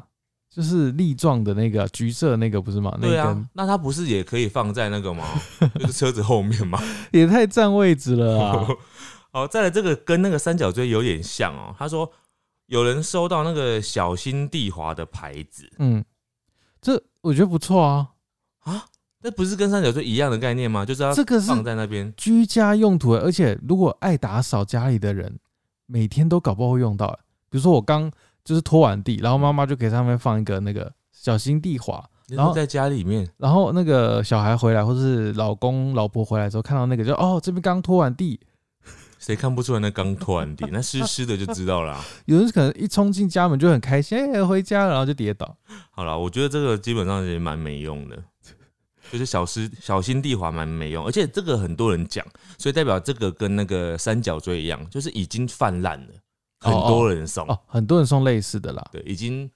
[0.48, 2.96] 就是粒状的那个橘色那个不是吗？
[3.00, 5.24] 那对啊根，那它不是也可以放在那个吗？
[5.78, 6.80] 就是车子后面吗？
[7.12, 8.66] 也太占位置了啊！
[9.30, 11.74] 好，再来这个跟那个三角锥有点像哦。
[11.78, 12.10] 他说
[12.66, 16.02] 有人收到那个小心地滑的牌子嗯，
[16.80, 18.08] 这我觉得不错啊。
[18.60, 18.84] 啊，
[19.22, 20.84] 那不是跟三角锥一样的概念吗？
[20.84, 22.12] 就是要这个是放在那边。
[22.16, 25.38] 居家用途，而且如果爱打扫家里的人，
[25.86, 27.08] 每天都搞不好会用到。
[27.50, 28.10] 比如说我刚
[28.44, 38.40] 就是拖完地，然后妈妈就给上面放一个那个小心地滑，然后在家里面，然后那个小孩回来或是老公老婆回来之后看到那个就哦这边刚拖完地，
[39.18, 40.66] 谁看不出来那刚拖完地？
[40.72, 42.02] 那湿湿的就知道啦。
[42.26, 45.56] 有人可能一冲进家门就很开心，哎、回家了，然后就跌倒。
[45.90, 48.18] 好了，我觉得这个基本上也蛮没用的，
[49.12, 56.14] 就是小湿小心地滑蛮没用，而且这个很多人讲，所以代表这个跟那个三角锥一样，就是已经泛滥了，
[56.58, 57.46] 很多人送。
[57.46, 58.82] 哦，很多人送类似的啦。
[58.90, 59.50] 对，已经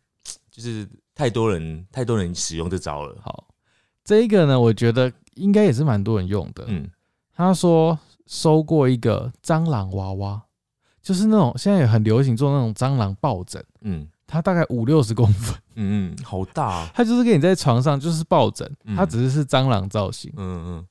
[0.51, 3.17] 就是太多人太多人使用这招了。
[3.23, 3.49] 好，
[4.05, 6.67] 这一个呢，我觉得应该也是蛮多人用的。
[6.69, 6.87] 嗯，
[7.35, 10.43] 他说收过一个蟑螂娃娃，
[11.01, 16.91] 就是那种现在也很流行做那种蟑螂抱枕，嗯它大概五六十公分，嗯嗯，好大、啊。
[16.95, 20.33] 它就是给你在床上就是抱枕，嗯它只是是蟑螂造型。
[20.37, 20.87] 嗯嗯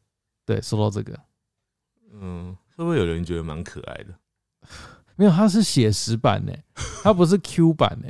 [0.45, 1.19] 对，说到这个，
[2.13, 4.13] 嗯，会不会有人觉得蛮可爱的？
[5.17, 6.53] 没有，它是写实版呢，
[7.03, 8.09] 它不是 Q 版呢，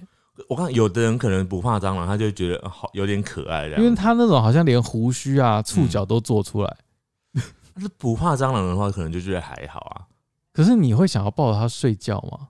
[0.49, 3.77] 我看有的人可能不怕蟑螂，他就觉得呃好有点可爱的。
[3.77, 6.77] 因为他那种好像连胡须啊、触角都做出来。
[7.73, 10.07] 他是不怕蟑螂的话，可能就觉得还好啊。
[10.53, 12.47] 可是你会想要抱着它睡觉吗？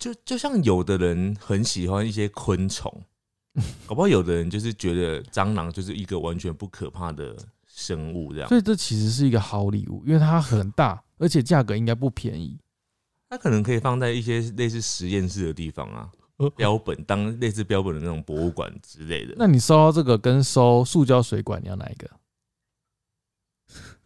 [0.00, 2.90] 就就像有的人很喜欢一些昆虫，
[3.86, 7.36] 搞不好有的人就是觉得蟑螂就是一个完全不可怕的
[7.66, 8.58] 生物，这样所。
[8.58, 12.58] 以这其实是一个好礼物，因为它很大，而且价格应该不便宜。
[13.28, 16.10] 它可能可以放在一些类似实验室的地方啊，
[16.56, 19.34] 标本当类似标本的那种博物馆之类的。
[19.36, 22.10] 那你收到这个跟收塑胶水管，你要哪一个？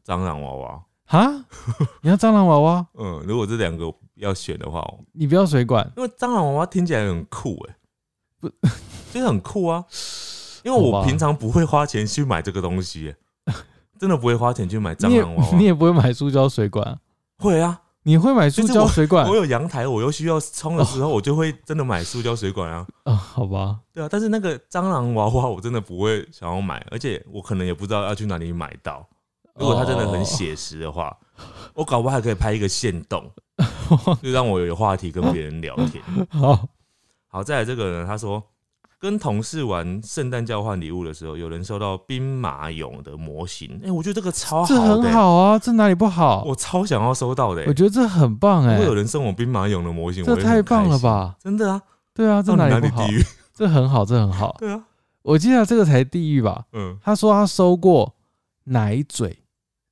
[0.04, 1.46] 蟑螂娃娃，哈？
[2.02, 2.86] 你要蟑螂娃娃？
[2.98, 3.90] 嗯，如果这两个
[4.24, 4.82] 要选的话，
[5.12, 5.88] 你不要水管？
[5.96, 7.76] 因为蟑螂娃娃听起来很酷哎、
[8.40, 8.48] 不，
[9.12, 9.84] 就是很酷啊。
[10.64, 13.14] 因为我平常不会花钱去买这个东西、
[13.46, 13.54] 欸，
[14.00, 15.56] 真的不会花钱去买蟑螂娃娃。
[15.58, 16.98] 你也不会买塑胶水管啊？
[17.36, 19.36] 会啊，你会买塑胶水管我？
[19.36, 22.86] 有阳台，我又需要冲的时候，我就会真的买塑胶水管啊。
[23.04, 29.06] 啊，好吧，对啊，但是那个蟑螂娃娃我真的不会想要买，而且我可能也不知道要去哪里买到。
[29.58, 31.16] 如果他真的很写实的话，
[31.74, 33.30] 我搞不好还可以拍一个线动，
[34.22, 36.02] 就让我有话题跟别人聊天。
[36.30, 36.66] 好，
[37.28, 38.42] 好，再来这个呢，他说
[38.98, 46.42] 跟同事玩圣诞交换礼物的时候，有人收到兵马俑的模型，哎、我觉得这个超好这、很好啊，这哪里不好？
[46.46, 47.68] 我超想要收到的、欸。
[47.68, 50.98] 我觉得这很棒哎如果，有人送我兵马俑的模型，我这太棒了？
[50.98, 51.36] 吧？
[51.38, 51.82] 真的啊，
[52.14, 53.06] 对啊，这哪里不好？
[53.54, 54.56] 这很好，这很好。
[54.58, 54.82] 对啊，
[55.22, 56.64] 我记得这个才地狱吧？
[56.72, 58.14] 嗯他说他收过
[58.64, 59.43] 奶嘴，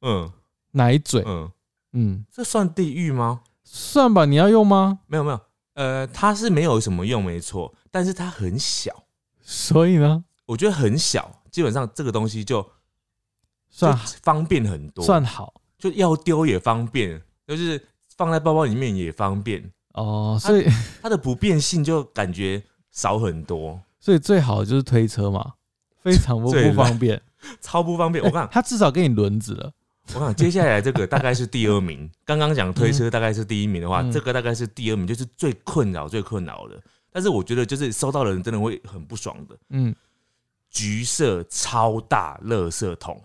[0.02, 0.30] 嗯。
[0.74, 1.50] 奶嘴，嗯，
[1.92, 3.42] 嗯，这算地狱吗？
[3.62, 5.00] 算吧，你要用吗？
[5.06, 5.40] 没有没有，
[5.74, 9.04] 呃，它是没有什么用，没错，但是它很小，
[9.42, 12.66] 所以呢，我觉得很小，基本上这个东西就
[13.68, 15.52] 算就方便很多，算好。
[15.78, 17.78] 就要丢也方便，就是
[18.16, 20.64] 放在包包里面也方便，哦，所以
[21.02, 25.54] 它的不便性就感觉少很多，所以最好的就是推车嘛，
[26.00, 27.20] 非常不不方便。
[27.60, 28.24] 超不方便。
[28.24, 29.72] 我看， 它至少给你轮子了，
[30.14, 34.12] 我想接下来这个大概是第二名，刚刚讲推车大概是第一名的话，嗯。
[34.12, 36.80] 这个大概是第二名，就是最困扰、最困扰的。
[37.12, 39.56] 但是我觉得，就是收到的人真的会很不爽的。
[39.70, 39.94] 嗯，
[40.70, 43.22] 橘色超大垃圾桶，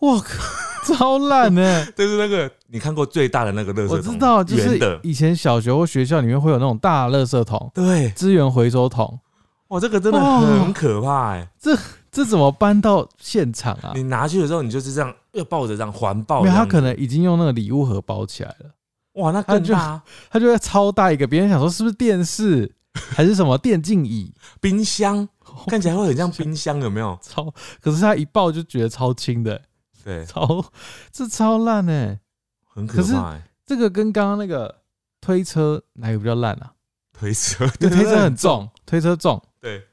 [0.00, 0.32] 我靠，
[0.94, 9.20] 超烂呢、 就是那个你看过最大的那个垃圾桶，我知道，就是，以前小学或学校里面会有那种大垃圾桶、对，资源回收桶，
[9.68, 11.76] 哇，这个真的哦很可怕哎、这
[12.12, 13.92] 怎么搬到现场啊？
[13.94, 18.70] 你拿去的时候，你就是这样要抱着这样环抱这没有，他可能已经用那个礼物盒包起来了，
[19.14, 25.26] 哇，那更大啊、他就会超大一个，别人想说是不是电视 还是什么电竞椅，冰箱
[25.68, 27.18] 看起来会很像冰箱，有没有？
[27.22, 29.62] 超，可是他一抱就觉得超轻的、
[30.04, 30.62] 对，超
[31.10, 32.20] 这超烂哎、
[32.66, 33.42] 很可怕、欸。
[33.64, 34.82] 这个跟刚刚那个
[35.20, 36.72] 推车哪个比较烂啊？
[37.18, 39.86] 推车，推车很， 重，推车重，对，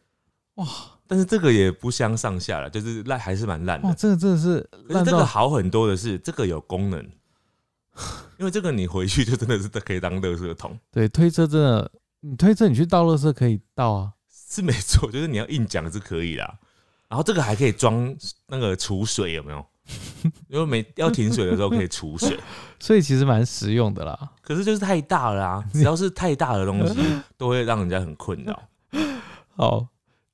[0.55, 0.67] 哇
[1.09, 3.95] 但是这个也不相上下了，就是烂还是蛮烂哇，的。
[3.95, 7.03] 这个真的是可是这个好很多的是，这个有功能，
[8.37, 16.59] 因为这个你回去就真的是可以当垃圾桶，对推车真的，你推车你去倒垃圾可以倒啊，是没错，就是你要硬讲是可以啦。
[17.07, 19.65] 然后这个还可以装那个储水，有没有？
[20.47, 22.39] 因为没要停水的时候可以储水，
[22.79, 24.31] 所以其实蛮实用的啦。
[24.43, 25.65] 可是就是太大了啊！
[25.73, 26.95] 只要是太大的东西，
[27.35, 28.61] 都会让人家很困扰。
[29.55, 29.87] 好，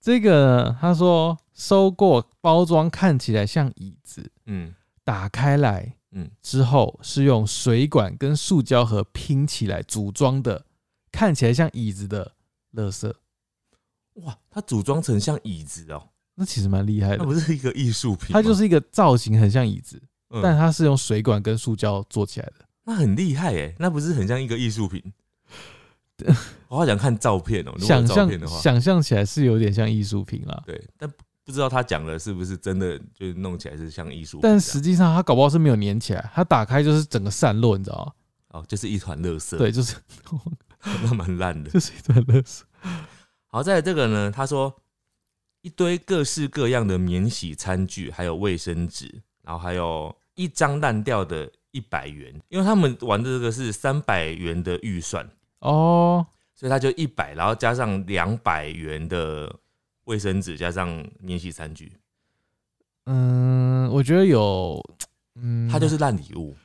[0.06, 4.72] 这个呢他说收过包装看起来像椅子，嗯
[5.04, 10.64] 打开来，嗯，之后是用水管跟塑胶盒拼起来组装的，
[11.12, 12.34] 看起来像椅子的
[12.74, 13.12] 垃圾，
[14.22, 17.26] 哇，它组装成像椅子哦、那其实蛮厉害那的。
[17.26, 20.00] 不是一个艺术品，它就是一个造型很像椅子，
[20.30, 22.64] 嗯，但它是用水管跟塑胶做起来的。
[22.84, 25.02] 那很厉害哎，那不是很像一个艺术品？
[26.70, 30.64] 我好想看照片哦、如果有想象照片的话，想象起来是有点像艺术品啦。
[30.66, 31.10] 对，但
[31.44, 38.60] 不知道他讲的是不是真的，就是弄起来是像艺术品但样，实际上他搞不好是没有粘起来，他打开就是整个散落，你知道吗？
[38.60, 39.96] 哦，就是一团垃圾，对，，就是
[41.04, 41.70] 那蛮烂的。
[41.70, 42.62] 就是一团垃圾。
[43.48, 44.74] 好，在这个呢，他说
[45.62, 55.30] 一堆各式各样的免洗餐具，还有卫生纸，然后还有一张烂掉的一百元，因为他们玩的这个是三百元的预算，
[55.66, 59.52] 哦，所以他就一百，然后加上两百元的
[60.04, 61.92] 卫生纸，加上免洗餐具，
[63.06, 64.80] 嗯，我觉得有，
[65.36, 66.56] 嗯，它就是烂礼物，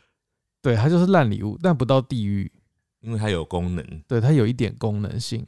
[0.61, 2.53] 对，它就是烂礼物，但不到地狱，
[3.01, 5.47] 因为它有功能，对，它有一点功能性。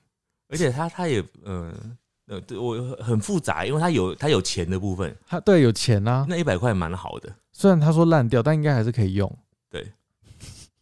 [0.49, 1.97] 而且它它也嗯
[2.29, 9.39] 呃，对我很复杂，因为它有它有钱的部分，它对有钱啊，那一百块蛮好的，虽然他说烂掉，但应该还是可以用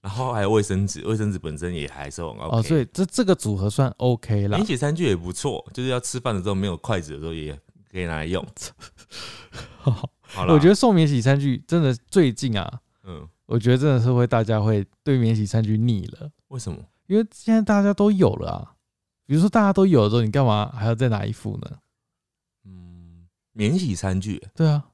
[0.03, 4.66] 然后还有卫生纸，卫生纸本身也还是很 OK，哦，所以这这个组合算 OK 了免。
[4.66, 7.53] 洗餐具也不错，就是要吃饭的时候没有筷子的时候也
[7.90, 8.44] 可以拿来用。
[10.48, 16.78] 我觉得送免洗餐具真的最近啊，嗯，我觉得真的是会大家会对免洗餐具腻了，为什么？
[17.07, 18.72] 因为现在大家都有了啊。
[19.26, 21.78] 比如说大家都有的时候，你干嘛还要再拿一副呢？
[22.64, 24.89] 嗯，免洗餐具对啊，哦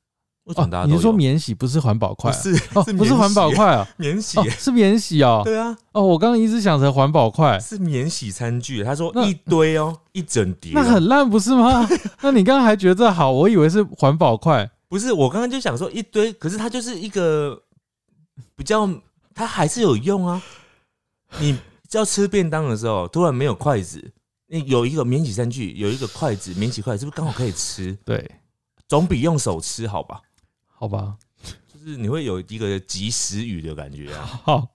[0.47, 0.95] 为什么大家，都有？
[0.95, 2.35] 你是说免洗不是环保筷啊？
[2.35, 5.43] 不是哦，不是环保，筷啊，免洗哦，是免洗哦。
[5.45, 8.83] 对啊，哦，我刚刚一直想成环保筷，是免洗餐具。
[8.85, 10.75] 他说一堆哦，一整叠哦。
[10.77, 11.89] 那很烂不是吗？
[12.23, 14.69] 那你刚刚还觉得这好，我以为是环保筷。
[14.89, 17.61] 不是，我刚刚就想说一堆，可是它就是一个
[18.55, 18.89] 比较，
[19.35, 20.41] 它还是有用啊。
[21.41, 21.59] 你
[21.91, 24.13] 要吃便当的时候，突然没有筷子，
[24.47, 27.99] 你有一个免洗餐具，有一个筷子，免洗筷子，是不是刚好可以吃？
[28.05, 28.31] 对，
[28.87, 30.21] 总比用手吃好吧？
[30.79, 31.17] 好吧，
[31.67, 34.41] 就是你会有一个及时雨的感觉啊。
[34.45, 34.69] 好。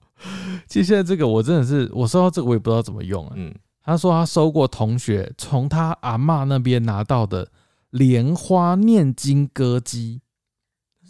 [0.68, 3.32] 接下来这个我真的是，我收到这个我也不知道怎么用啊。
[3.34, 7.50] 嗯，他说他收过同学从他阿嬷那边拿到的
[7.90, 10.20] 莲花念经歌机，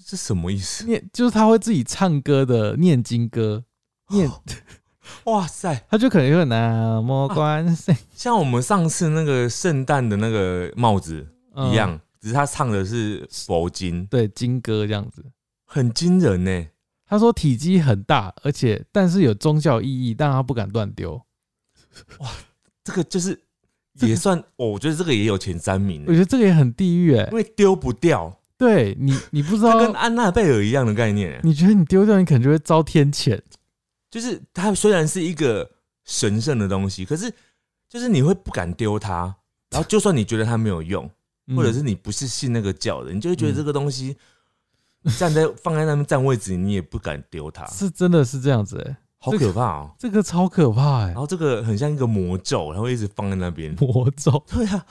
[0.06, 0.86] 是什么意思？
[0.86, 3.64] 念就是他会自己唱歌的念经歌，
[4.08, 4.30] 念
[5.24, 15.22] 哇塞，他就可能会南无观世音像我们上次那个圣诞的那个帽子嗯一样，只是他唱的是佛经，对经歌这样子。
[15.66, 16.66] 很惊人呢。
[17.04, 21.20] 他说体积很大，而且但是有宗教意义，但他不敢乱丢。
[22.20, 22.30] 哇
[22.82, 23.38] 这个就是
[23.98, 33.38] 这个也算，哦我觉得这个也有前三名我，觉得这个也很地狱哎、因为丢不掉，对你，你不知道跟，安娜贝尔一样的概念，你觉得你丢掉，你可能就会遭天谴。
[34.10, 35.70] 就是它虽然是一个
[36.04, 37.30] 神圣的东西，可是
[37.88, 39.36] 就是你会不敢丢它，
[39.70, 41.10] 然后就算你觉得它没有用，嗯
[41.56, 44.16] 或者是你不是信那个教的，你就会觉得嗯这个东西
[45.18, 49.90] 站在放在那边占位置，你也不敢丢它，是真的是这样子哎、好可怕哦。
[49.98, 53.74] 这个超可怕哎、然后这个很像一个魔咒，然后一直放在那边。
[53.80, 54.42] 魔咒。
[54.48, 54.84] 对啊，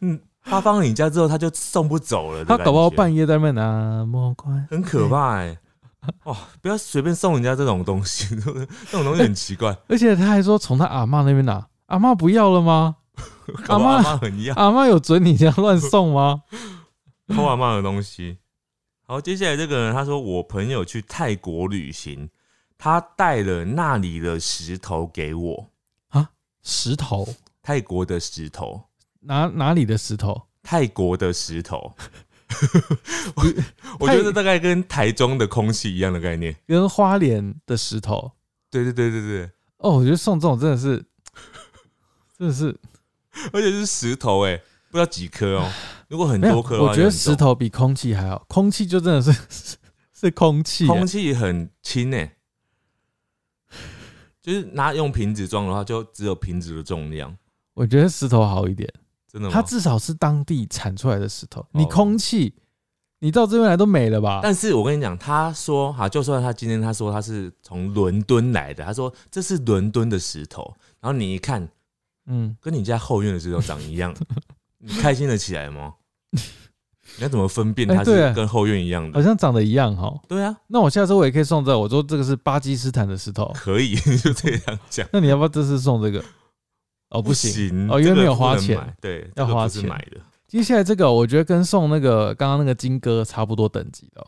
[0.00, 2.44] 嗯，他放了你家之后，他就送不走了。
[2.44, 5.58] 他搞不好半半夜在那边拿魔关，很可怕哎、
[6.24, 8.34] 哇，不要随便送人家这种东西，
[8.90, 9.76] 这种东西很奇怪。
[9.88, 12.96] 而且他还说从他阿嬷那边拿，阿嬷不要了吗？
[13.68, 16.42] 阿妈很一样，阿妈有准你这样乱送吗？
[17.28, 18.38] 偷阿妈的东西。
[19.04, 22.30] 好，接下来这个人他说，我朋友去泰国旅行，
[22.78, 25.70] 他带了那里的石头给我
[26.08, 26.30] 啊，
[26.62, 27.28] 石头
[27.62, 28.84] 泰国的石头，
[29.20, 30.42] 哪哪里的石头？
[30.62, 31.94] 泰国的石头。
[33.34, 33.44] 我
[34.00, 36.54] 我觉得大概跟台中的空气一样的概念。
[36.66, 38.30] 跟花莲的石头。
[38.70, 41.04] 对对对对对，哦，我觉得送这种真的是，
[42.38, 42.78] 真的是
[43.52, 44.56] 而且是石头哎、
[44.90, 45.70] 不知道几颗哦。
[46.08, 46.40] 如果很。
[46.40, 49.32] 多颗，我觉得石头比空气还好，空气就真的是
[50.12, 52.36] 是空气欸、空气很轻哎、
[54.40, 57.36] 就是拿用瓶子装的话，就只有瓶子的重量，
[57.74, 58.88] 我觉得石头好一点，
[59.30, 59.54] 真的吗？
[59.54, 61.64] 它至少是当地产出来的石头。
[61.72, 62.54] 你哦空气，
[63.20, 64.40] 你到这边来都没了吧？
[64.42, 71.66] 但是我跟你讲，他说哈，就算他今天他说他是从伦敦来的，他说这是伦敦的石头，然后你一看
[72.26, 74.14] 嗯，跟你家后院的石头长一样，
[74.78, 75.94] 你开心的起来吗？
[77.16, 79.18] 你要怎么分辨它是跟后院一样的？
[79.18, 80.12] 好像长得一样哈。
[80.28, 83.52] 对啊，那我下次我也可以送这个，我说这个是巴基斯坦的石头。
[83.54, 85.06] 可以就这样讲。
[85.12, 86.24] 那你要不要这次送这个？
[87.10, 87.50] 哦，不行。
[87.50, 90.18] 行哦因为没有花钱，对，要花钱买的。
[90.48, 94.26] 接下来这个，我觉得跟送那个刚刚那个金哥差不多等级的、哦。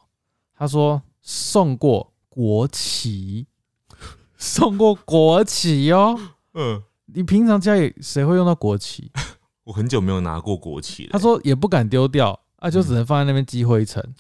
[0.56, 3.46] 他说送过国旗，
[4.36, 6.18] 送过国旗哦。
[6.52, 9.10] 嗯，你平常家里谁会用到国旗？
[9.64, 11.10] 我很久没有拿过国旗了。
[11.12, 14.14] 他说也不敢丢掉，啊，就只能放在那边积灰尘。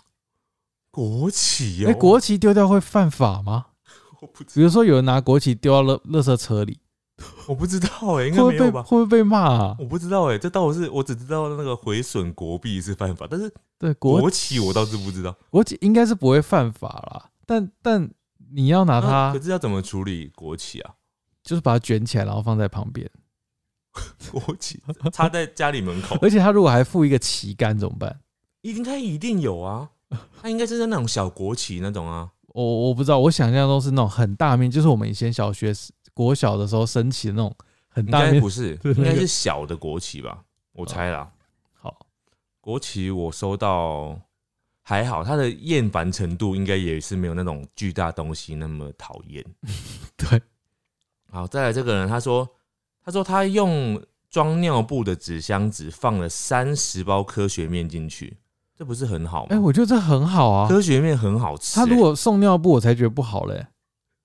[0.90, 3.66] 国旗哎、哦，国旗丢掉会犯法吗？
[4.22, 6.78] 我不知比如说有人拿国旗丢到垃垃圾车里，
[7.46, 8.82] 我不知道哎、应会不会被会该没有吧？
[8.88, 9.76] 不会被骂啊？
[9.78, 15.36] 我不知道哎、这倒是我只知道那个毁损国币是犯法，但是对，国国旗我倒是不知道。
[15.50, 18.08] 国旗应该是不会犯法啦，但但
[18.52, 20.94] 你要拿那它可是要怎么处理国旗啊？
[21.44, 23.08] 就是把它卷起来，然后放在旁边，
[24.32, 24.82] 国旗
[25.12, 28.18] 插在家里门口，而且他如果还附一个旗杆怎么办？
[28.62, 29.90] 应该一定有啊。
[30.40, 32.30] 他应该是在那种小国旗那种啊。
[32.48, 37.54] 我我不知道，我想象都是那种很大面，就是我们以前小学时国小的时候升起的那种
[37.88, 38.48] 很大面该不。
[38.50, 40.44] 是，那个应该是小的国旗吧？
[40.72, 41.28] 我猜啦。
[41.72, 42.06] 好，
[42.60, 44.16] 国旗我收到
[44.82, 49.44] 还好，它的厌烦程度应该也是没有那种巨大东西那么讨厌。
[50.16, 50.40] 对，
[51.34, 52.48] 好，再来这个人，他说，
[53.04, 58.36] 他说他用装尿布的纸箱子放了三十包科学面进去，
[58.76, 59.48] 这不是很好吗？
[59.50, 60.68] 哎、我觉得这很好啊。
[60.68, 63.66] 科学面很好吃、他如欸果送尿布，我才觉得不好嘞，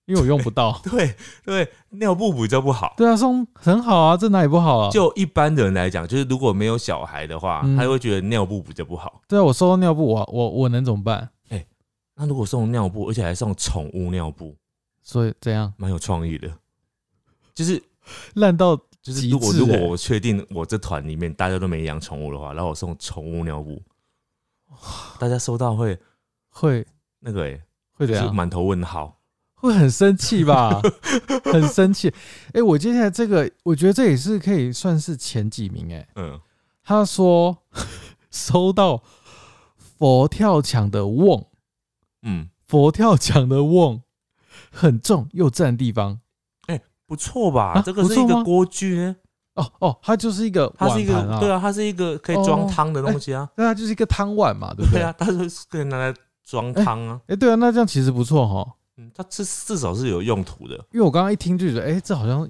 [0.06, 0.80] 因为我用不到。
[0.86, 2.94] 对对尿布比较不好。
[2.96, 4.92] 对啊，送很好啊，这哪里不好啊？
[4.92, 9.20] 就一般的人来讲，就是如果没有小孩的话，嗯他会觉得尿布比较不好。
[9.28, 11.28] 对啊，我收到尿布，我我我能怎么办？
[11.50, 11.66] 哎
[12.14, 14.56] 那如果送尿布，而且还送宠物尿布，
[15.02, 16.48] 所以怎样蛮有创意的。
[17.60, 17.84] 就是
[18.36, 23.82] 烂到就是，如果如果我确定我这团里面大家都没养宠物的话，然后我送宠物尿布，
[25.20, 26.00] 大家收到会
[26.48, 26.88] 会
[27.20, 28.28] 那个哎、会怎样？
[28.28, 29.20] 就满头问号。
[29.56, 30.82] 会很生气吧？
[31.52, 32.14] 很生气。
[32.54, 36.40] 哎、我接下来这个，我觉得这也是可以算是前几名哎、嗯，
[36.82, 37.58] 他说
[38.32, 39.04] 收到
[39.76, 41.46] 佛跳墙的瓮，
[42.22, 44.02] 嗯，佛跳墙的瓮
[44.72, 46.22] 很重又占地方。
[47.10, 47.74] 不错吧？
[47.74, 49.16] 啊这个是不错吗一个锅具呢，
[49.56, 53.50] 哦哦，它就是一个它是一个碗盘啊，对啊，它是一个可以装汤的东西啊。
[53.56, 55.00] 对啊，就是一个汤碗嘛，对不对？
[55.02, 56.14] 对啊，它是可以拿来
[56.46, 57.20] 装汤啊。
[57.28, 58.74] 哎、对啊，那这样其实不错哈。
[58.98, 60.76] 嗯，它至至少是有用途的。
[60.92, 62.48] 因为我刚刚一听就觉得，哎、这好像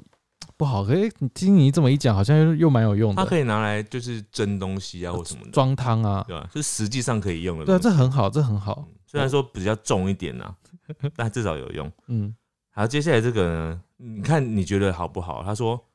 [0.57, 0.83] 不好。
[0.83, 6.23] 可是你听你这么一讲，好像又又蛮有用的，它可以拿来就是蒸东西啊，或什么的，装汤啊。
[6.27, 6.49] 对吧？
[6.53, 7.97] 是实际上可以用的对啊，东西。
[7.97, 8.85] 这很好，这很好。
[8.87, 10.53] 嗯虽然说比较重一点呐，
[11.17, 11.91] 但至少有用。
[12.09, 12.31] 嗯，
[12.71, 15.43] 好，接下来这个呢，你看你觉得好不好？
[15.43, 15.87] 他说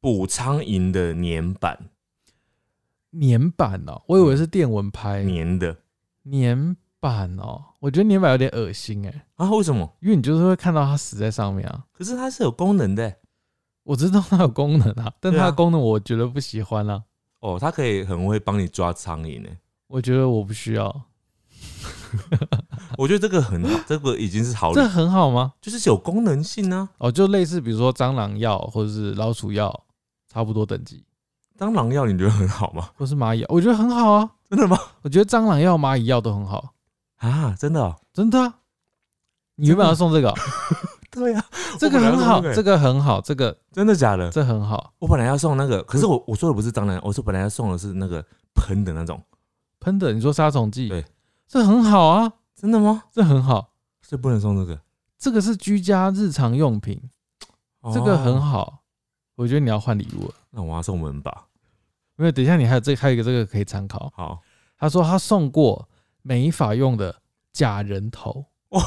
[0.00, 1.90] 捕苍蝇的粘板，
[3.20, 5.24] 粘板哦，我以为是电蚊拍。
[5.24, 5.76] 粘的
[6.30, 9.50] 粘板哦，我觉得粘板有点恶心哎，啊？
[9.50, 9.96] 为什么？
[10.00, 11.84] 因为你就是会看到它死在上面啊。
[11.92, 13.18] 可是它是有功能的欸
[13.82, 17.02] 我知道它有功能啊，但它的功能我觉得不喜欢啊。
[17.40, 19.48] 哦，它可以很会帮你抓苍蝇呢。
[19.88, 21.02] 我觉得我不需要，
[22.98, 25.52] 我觉得这个很好，这个已经是好，这很好吗？
[25.60, 26.88] 就是有功能性啊。
[26.98, 29.84] 哦，就类似比如说蟑螂药或者是老鼠药，
[30.32, 31.04] 差不多等级，
[31.58, 32.88] 蟑螂药你觉得很好吗？
[32.96, 34.30] 或是蚂蚁药，我觉得很好啊。
[34.48, 34.78] 真的吗？
[35.02, 36.72] 我觉得蟑螂药、蚂蚁药都很好，
[37.16, 37.96] 啊，真的、哦？
[38.12, 38.54] 真的、啊。
[39.56, 40.34] 你原本要送这个哦、
[41.10, 41.42] 对呀、
[41.80, 44.30] 这个很好，送这个这个很好，这个真的假的？
[44.30, 44.92] 这很好。
[44.98, 48.22] 我本来要送那个，可是我我说的不是蟑螂，我说本来要送的是那个
[48.54, 49.20] 喷的那种。
[49.80, 51.04] 喷的，你说杀虫剂，对，
[51.48, 53.04] 这很好啊，真的吗？
[53.12, 53.72] 这很好。
[54.06, 54.80] 这不能送这个？
[55.18, 57.00] 这个是居家日常用品，
[57.92, 58.40] 这个很哦。
[58.40, 58.82] 好。
[59.36, 61.46] 我觉得你要换礼物了，那我要送门把。
[62.18, 64.10] 因为等一下你还有这还有一个这个可以参考。
[64.16, 64.40] 好，
[64.78, 65.86] 他说他送过
[66.22, 67.14] 美发用的
[67.52, 68.82] 假人头，哇，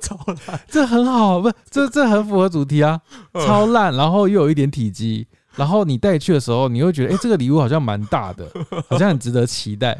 [0.00, 0.14] 超
[0.46, 3.00] 烂，这很好，不，这这很符合主题啊，
[3.32, 5.26] 超烂，然后又有一点体积，
[5.56, 8.50] 然后你带去的时候，你会觉得，哎、这个礼物好像蛮大的，
[8.88, 9.98] 好像很值得期待，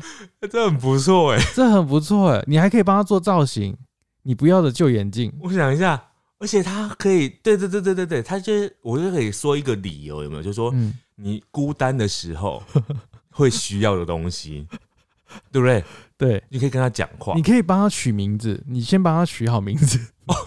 [0.51, 1.43] 这很不错哎。
[1.55, 3.77] 这很不错哎，你还可以帮他做造型，
[4.23, 6.03] 你不要的旧眼镜，我想一下，
[6.39, 10.43] 而且他可以，对对对对对对，他就是我就可以说一个理由，有没有？
[10.43, 12.63] 就是说嗯，你孤单的时候
[13.31, 14.67] 会需要的东西，
[15.51, 15.83] 对不对？
[16.19, 17.43] 对，你可以跟他讲话你。
[17.43, 20.01] 可以帮他取名字，你先帮他取好名字，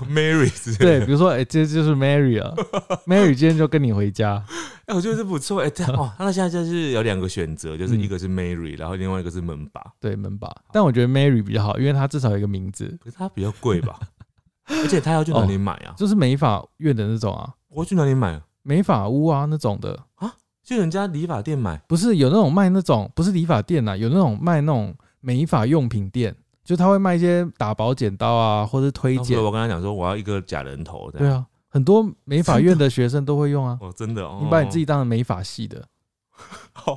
[0.10, 2.54] Mary 之类对，比如说，哎、这就是 Mary 啊，
[3.08, 4.44] Mary 今天就跟你回家，
[4.86, 5.62] 哎、我觉得这不错。
[5.62, 8.02] 哎、这样 哦，那现在就是有两个选择，就是嗯。
[8.02, 14.00] 一个是 Mary，、然后另外一个是门把，对，门把，但我觉得 Mary 比较好，因为它至少有一个名字，可是它比较贵吧？
[14.68, 15.94] 而且他要去哪里买啊？
[15.98, 18.40] 就是美发院的那种啊，我去哪里买？
[18.62, 19.98] 美发屋啊那种的。
[20.16, 21.82] 啊，去人家理发店买？
[21.88, 26.36] 不是有那种卖那种不是理发店呐、有那种卖那种美发用品店，
[26.70, 31.10] 就他会卖一些打薄剪刀啊，或是推剪我跟他讲说我要一个假人头。
[31.10, 33.76] 对啊，很多美法院的学生都会用啊。
[33.82, 35.84] 哦，真的哦，你把你自己当成美法系的，
[36.86, 36.96] 哦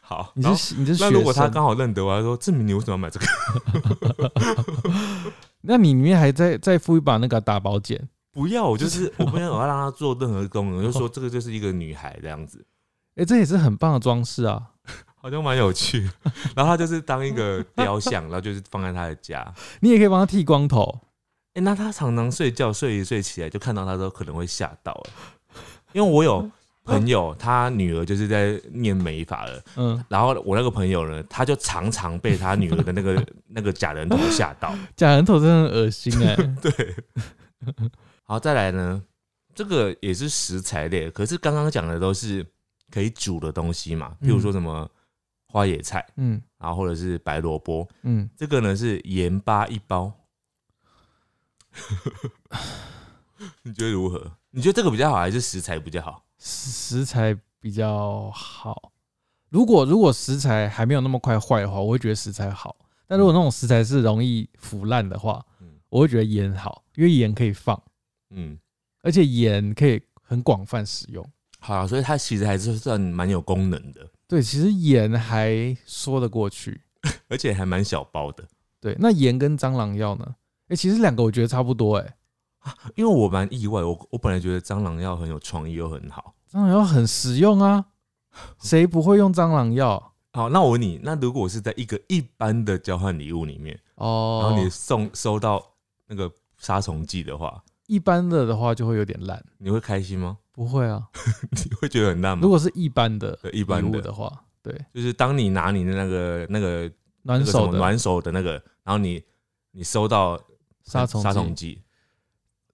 [0.00, 3.26] 好，你是你是学那如果他生，刚好认得我，他说志明你为什么要买这个？
[5.60, 12.64] 那你里面还再再附一把那个打薄剪，不要，我就是我不要，我要让他做任何功能，我就说这个就是一个女孩这样子，
[13.16, 14.70] 哎、这也是很棒的装饰啊。
[15.22, 16.10] 好像蛮有趣。
[16.54, 19.54] 然后他就是当一个 雕像，然后就是放在他的家。
[19.80, 21.00] 你也可以帮他剃光头，
[21.54, 25.60] 哎、那他常常睡觉睡一睡起来就看到他都可能会吓到、哎，
[25.92, 26.50] 因为我有
[26.84, 34.74] 朋友，他女儿就是在念美法了，嗯，然后我那个朋友呢，他就常常被他女儿的那个 那个假人头吓到。
[34.96, 36.96] 假人头真的很恶心哎、对，
[38.24, 39.00] 好，再来呢，
[39.54, 42.44] 这个也是食材类，可是刚刚讲的都是
[42.90, 44.90] 可以煮的东西嘛，譬如说什么
[45.52, 50.10] 花野菜，嗯然后或者是白萝卜，嗯，这个呢是盐巴一包。
[53.62, 54.32] 你觉得如何？
[54.50, 56.24] 你觉得这个比较好，还是食材比较好？
[56.38, 58.92] 食食材比较好。
[59.50, 62.74] 如果如果食材还没有那么快坏的话，我会觉得食材好。
[63.06, 67.78] 但如果那种食材是容易腐烂的话，嗯我会觉得盐好，因为盐可以放，
[68.30, 68.58] 嗯，
[69.02, 71.22] 而且盐可以很广泛使用。
[71.58, 76.80] 好啊，所以它其实还是算蛮有功能的，对，其实盐还说得过去。
[77.28, 78.42] 而且还蛮小包的。
[78.80, 80.36] 对，那盐跟蟑螂药呢？
[80.68, 82.16] 哎、其实两个我觉得差不多、哎，
[82.94, 86.34] 因为我蛮意外，我我本来觉得蟑螂药很有创意又很好。
[86.50, 87.84] 蟑螂药很实用啊，
[88.58, 90.14] 谁不会用蟑螂药？
[90.32, 95.62] 好，那我问你，那如果是在一个一般的交换礼物里面，哦，然后你送收到
[96.06, 100.38] 那个杀虫剂的话，一般的的话就会有点烂，你会开心吗？
[100.52, 101.08] 不会啊。
[101.50, 102.48] 你会觉得很烂吗如？
[102.48, 106.92] 果是一般的对一般的礼物的话，对，就是当你拿你的那个那个
[107.22, 108.52] 那个什暖手的暖手的那个，
[108.84, 109.22] 然后你
[109.72, 110.38] 你收到
[110.84, 111.82] 杀虫剂杀虫剂，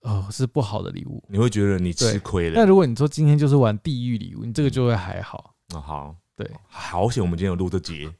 [0.03, 1.23] 哦是不好的礼物。
[1.29, 2.61] 你会觉得你吃对亏了。
[2.61, 5.55] 那如果你说今天就是玩地狱礼物，你这个就会还好。
[5.75, 8.11] 哦，好，对好险，我们今天有录这节。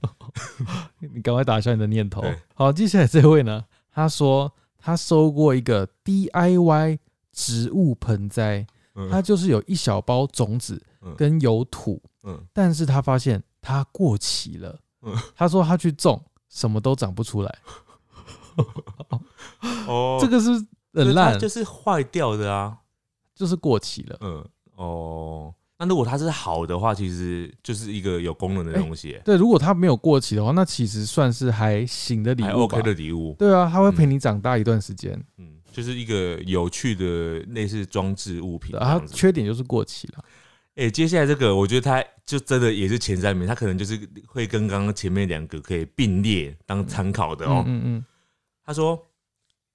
[1.15, 2.39] 你赶快打消你的念头对。
[2.55, 6.99] 好，接下来这位呢，他说他收过一个 DIY
[7.33, 8.67] 植物盆栽，嗯
[9.11, 15.15] 它就是有一小包种子嗯跟有土，嗯但是他发现它过期了嗯。
[15.37, 17.59] 他说他去种，什么都长不出来。
[19.87, 20.51] 哦这个是
[20.93, 22.77] 很烂，就是坏掉的啊。
[23.35, 24.17] 就是过期了。
[24.21, 24.45] 嗯，
[24.75, 33.37] 哦，那如果它是好的话，其实就是一个有功能的东西，对，如果它没有过期的话，那其实算是还行的礼物吧 OK 的礼物。
[33.39, 35.13] 对啊，它会陪你长大一段时间。
[35.37, 39.15] 嗯，就是一个有趣的类似装置物品对啊它这样子。
[39.15, 40.25] 缺点就是过期了。
[40.75, 47.63] 哎、接下来这个，我觉得它就真的也是前三名，它可能就是会跟刚刚前面两个可以并列当参考的哦。
[47.65, 48.05] 嗯嗯
[48.65, 49.07] 他说，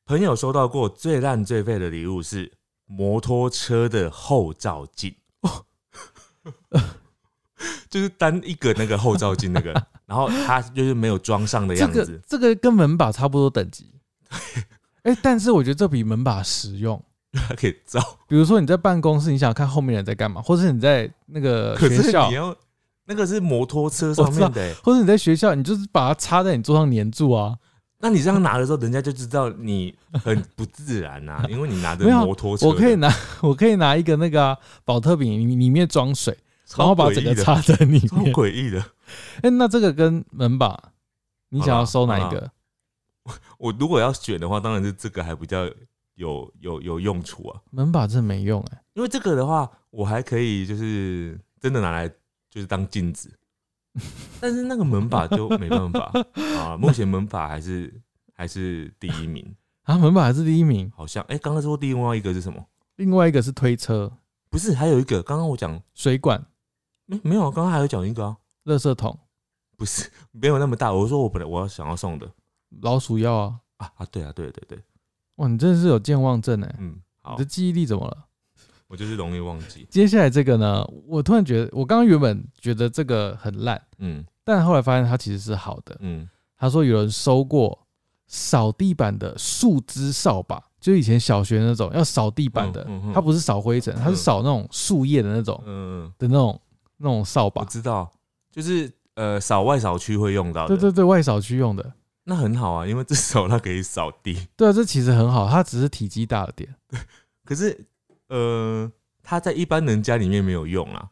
[0.06, 2.52] 朋友收到过最烂最废的礼物是
[2.86, 5.16] 摩托车的后照镜，
[7.90, 9.72] 就是单一个那个后照镜那个，
[10.06, 12.22] 然后它就是没有装上的嗯，这个样子。
[12.28, 13.90] 这个跟门把差不多等级。
[15.04, 17.02] 哎，但是我觉得这比门把实用。
[17.34, 22.56] 它可以照，比如说你在办公室，你想看后面人在干嘛，或者是你在那个可是学校你，要
[23.06, 27.58] 那个是摩托车上面的、欸，或者你在学校，你就是把它插在你桌上粘住啊。
[27.98, 36.38] 那你这样拿的时候，人家就知道你很不自然呐、 因为你拿着摩托车的，我可以拿，我可以拿一个那个啊保特瓶，里里面装水，
[36.78, 38.32] 然后把整个插在里超面。
[38.32, 38.80] 诡异的。
[39.42, 40.80] 哎，那这个跟门把，
[41.50, 42.52] 你想要收哪一个？
[43.64, 45.64] 我如果要选的话，当然是这个还比较
[46.16, 47.62] 有有有用处啊。
[47.72, 48.84] 门把真的没用哎。
[48.94, 52.10] 因为这个的话，我还可以就是真的拿来
[52.50, 53.32] 就是当镜子，
[54.42, 56.12] 但是那个门把就没办法
[56.58, 56.76] 啊。
[56.76, 58.02] 目前门把还是
[58.34, 62.62] 还是第一名，啊，门把还是第一名，好像哎，刚刚说另外一个是什么？
[62.98, 64.12] 另外一个是推车、
[64.50, 66.46] 不是，还有一个，刚刚我讲水管、
[67.06, 69.18] 没没有啊，刚刚还有讲一个啊，垃圾桶、
[69.78, 70.92] 不是没有那么大。
[70.92, 72.30] 我说我本来我要想要送的
[72.82, 73.60] 老鼠药啊。
[73.78, 74.80] 啊啊，对啊，对对对，
[75.36, 76.76] 哇，你真的是有健忘症哎！
[76.80, 78.26] 嗯，好你的，记忆力怎么了？
[78.88, 85.98] 我就是容易忘记，接下来这个呢，我突然觉得，我刚刚原本觉得这个很烂，嗯但后来发现它其实是好的。
[86.02, 87.88] 嗯，他说有人收过
[88.28, 96.62] 扫地板的树枝扫把，就以前小学那种要扫地板的嗯嗯，嗯它不是扫灰尘，它是扫那种树叶的那种嗯，的那种
[96.98, 97.72] 那种扫把我把。
[97.72, 98.10] 知道，
[98.52, 101.94] 就是呃扫外扫区会用到的，对对对，外扫区用的。
[102.26, 104.48] 那很好啊，因为至少它可以扫地。
[104.56, 106.74] 对啊，这其实很好，它只是体积大了点。
[107.46, 107.86] 可是
[108.30, 108.90] 呃，
[109.22, 111.10] 它在一般人家里面没有用啊，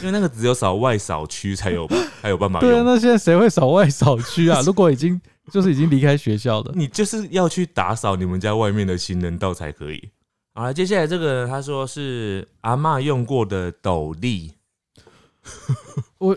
[0.00, 1.88] 因为那个只有扫外扫区才有
[2.22, 4.60] 才有办法用对啊，那现在谁会扫外扫区啊？
[4.62, 10.10] 如果已经就是已经离开学校了，你就是要去打扫你们家外面的行人道才可以。
[10.54, 14.52] 好了，接下来这个他说是阿嬷用过的斗笠，
[16.18, 16.36] 我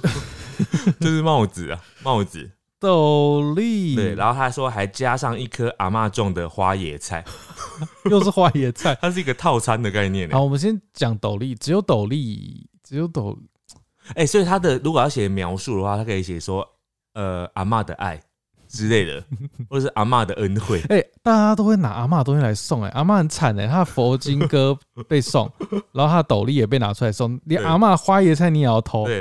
[1.00, 2.50] 就是帽子啊，帽子。
[2.80, 7.24] 斗笠，对，然后他说还加上一颗阿嬷种的花野菜，
[8.10, 8.96] 又是花椰菜。
[9.02, 10.34] 它是一个套餐的概念欸。
[10.34, 13.38] 好，我们先讲斗笠，只有斗笠，只有斗
[14.16, 16.66] 哎、所以他的如果要写描述的话，他可以写说，
[17.14, 18.22] 呃，阿嬷的爱，
[18.70, 19.22] 之类的，
[19.70, 20.82] 或者是阿嬷的恩惠。
[20.88, 24.78] 哎、大家都会拿阿嬷的东西来送、哎，阿嬷很惨哎、她的佛经歌
[25.10, 25.52] 被送，
[25.92, 29.06] 然后她的斗笠也被拿出来送，连对阿嬷花椰菜你也要偷。
[29.06, 29.16] 对，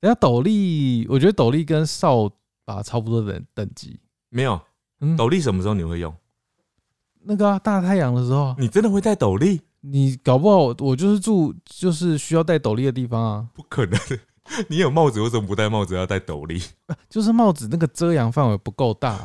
[0.00, 2.30] 人家斗笠，我觉得斗笠跟扫
[2.66, 3.98] 把差不多的等级。
[4.28, 4.60] 没有
[5.00, 6.14] 嗯，斗笠什么时候你会用？
[7.22, 9.58] 那个、啊、大太阳的时候，你真的会戴斗笠？
[9.80, 13.98] 你搞不好我就是住就是需要戴斗笠的地方啊，不可能！
[14.68, 16.60] 你有帽子，为什么不戴帽子要戴斗笠？
[17.08, 19.18] 就是帽子那个遮阳范围不够大，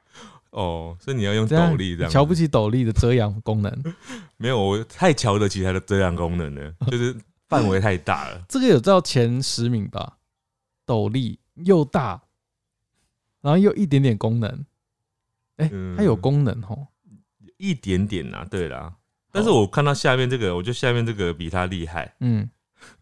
[0.50, 2.10] 哦，所以你要用这样斗笠这样。
[2.10, 3.94] 瞧不起斗笠的遮阳功能。
[4.36, 7.14] 没有，我太瞧得起它的遮阳功能了，就是
[7.48, 8.42] 范围太大了。
[8.48, 10.18] 这个有到前十名吧？
[10.84, 12.22] 斗笠又大，
[13.46, 14.64] 然后又一点点功能，
[15.58, 16.88] 哎、嗯它有功能哦。
[17.58, 18.96] 一点点啦，对啦。
[19.30, 22.16] 但是我看到下面这个，我觉得下面这个比它厉害。
[22.18, 22.50] 嗯，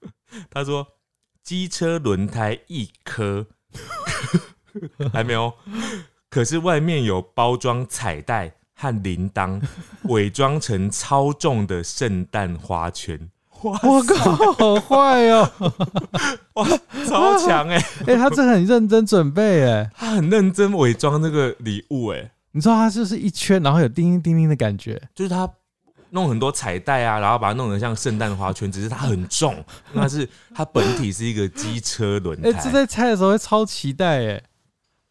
[0.53, 0.87] 他说
[1.43, 3.47] 机车轮胎一颗，
[5.11, 5.51] 还没有，
[6.29, 9.67] 可是外面有包装彩带和铃铛，
[10.11, 13.31] 伪装成超重的圣诞花圈。
[13.65, 15.51] 哇，我靠，好坏哦！
[16.55, 16.69] 哇
[17.07, 25.01] 超强哎、 哎、他真的很认真准备哎，他很认真伪装这个礼物哎、你知道他就是一圈，然后有叮叮叮叮的感觉。
[25.15, 25.49] 就是他
[26.11, 32.61] 弄很多彩带啊，然后把它弄得像圣诞花圈，只是它很重，那是它本体是一个机车轮哎、胎。
[32.63, 34.43] 这在拆的时候会超期待哎，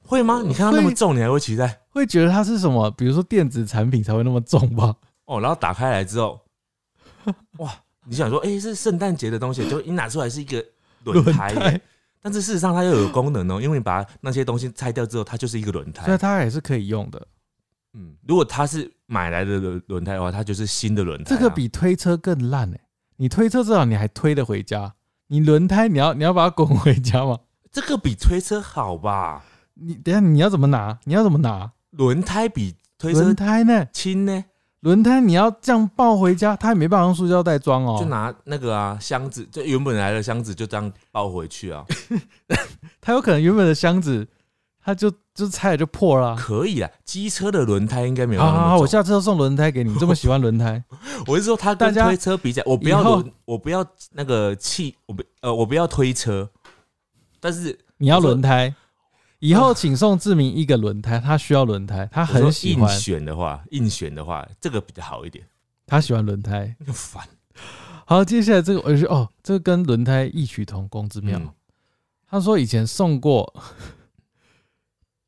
[0.05, 0.41] 会吗？
[0.45, 1.79] 你看它那么重，你还会期待？
[1.89, 2.89] 会觉得它是什么？
[2.91, 4.95] 比如说电子产品才会那么重吧？
[5.25, 6.39] 哦，然后打开来之后，
[7.57, 7.69] 哇，
[8.05, 10.63] 你想说，哎、是圣诞节的东西，就一拿出来是一个
[11.03, 11.81] 轮胎耶，
[12.21, 16.17] 但是事实上它又有功能哦，因为你把那些东西拆掉之后，它就是一个轮胎所以。
[16.17, 17.27] 它也是可以用的。
[17.93, 22.79] 嗯，如果它是买来的轮轮胎的话，它就是新的轮胎啊、这个比推车更烂哎！
[23.17, 24.95] 你推车至少你还推得回家，
[25.27, 27.39] 你轮胎你要你要把它滚回家吗？
[27.71, 29.43] 这个比推车好吧？
[29.75, 30.99] 你等下你要怎么拿？
[31.03, 31.71] 你要怎么拿？
[31.91, 33.87] 轮胎比推车轮胎呢？
[33.93, 34.45] 轻呢，
[34.83, 37.97] 轮胎你要这样抱回家，他也没办法用塑胶袋装哦。
[37.97, 41.85] 就拿那个啊箱子，就原本来的箱子就这样抱回去啊，
[42.99, 44.27] 他有可能原本的箱子，
[44.83, 46.35] 他就就拆了就破了啊。
[46.37, 46.89] 可以啊。
[47.05, 48.85] 机车的轮胎应该没有那好好好，我。
[48.85, 49.95] 下次就送轮胎给你。
[49.95, 50.83] 这么喜欢轮胎，
[51.27, 56.49] 我是说，它跟大家推车比起来，我不要以后轮，我不要那个气，我不呃，我不要推车，
[57.39, 58.75] 但是你要轮胎。
[59.43, 65.45] 以后请送志明一个轮胎，他需要轮胎，他很喜欢，选的话，硬选的话，这个比较好一点。
[65.85, 66.73] 他喜欢轮胎。
[66.85, 67.27] 很烦，
[68.05, 71.37] 好，接下来这个我就哦，这个跟轮胎异曲同工之妙。
[71.37, 71.51] 嗯
[72.25, 73.53] 他说以前送过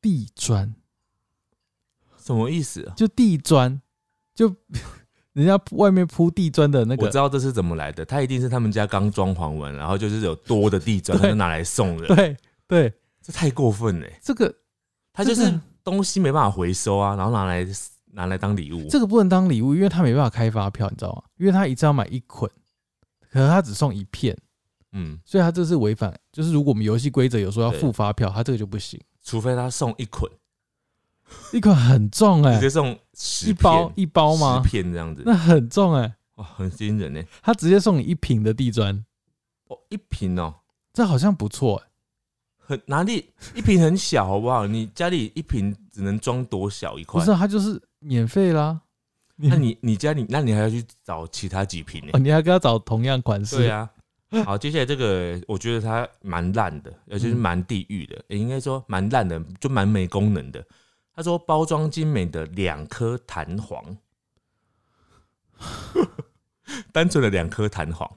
[0.02, 0.74] 地砖，
[2.18, 2.94] 什么意思啊？
[2.96, 3.80] 就地砖，
[4.34, 4.52] 就
[5.34, 12.36] 人家外面铺地砖的那个我知，道这是怎么来的，他一定是他们家刚装潢完，然后就是有多的地砖，他就拿来送人，对
[12.66, 12.92] 对，
[13.26, 14.20] 这太过分了欸。
[14.22, 14.54] 这个
[15.12, 17.66] 他就是这个东西没办法回收啊，然后拿来
[18.12, 18.86] 拿来当礼物。
[18.88, 21.22] 这个不能当礼物，因为他没办法开发票，你知道吗？
[21.38, 22.48] 因为他一次要买一捆，
[23.28, 24.36] 可能他只送一片，
[24.92, 29.00] 嗯，所以他这是违反，就是如果我们游戏规则有说要付发票，他这个就不行。
[29.24, 30.30] 除非他送一捆，
[31.52, 34.68] 一捆很重哎、直接送十一包一包吗十？
[34.68, 37.20] 片这样子，那很重哎、哇，很惊人呢。
[37.42, 39.04] 他直接送你一瓶的地砖，
[39.66, 40.54] 哦，一瓶哦，
[40.92, 41.88] 这好像不错哎、
[42.66, 44.66] 很哪里一瓶很小，好不好？
[44.66, 47.20] 你家里一瓶只能装多小一块？
[47.20, 48.80] 不是、啊，他就是免费啦。
[49.36, 52.18] 那你你家里，那你还要去找其他几瓶呢哦，？
[52.18, 53.58] 你还跟他找同样款式？
[53.58, 53.88] 对啊。
[54.44, 60.62] 好，接下来这个我觉得它蛮烂的，而且是蛮地狱的，也应该说蛮烂的，就蛮没功能的。
[61.14, 63.96] 他说包装精美的两颗弹簧，
[66.92, 68.10] 单纯的两颗弹簧，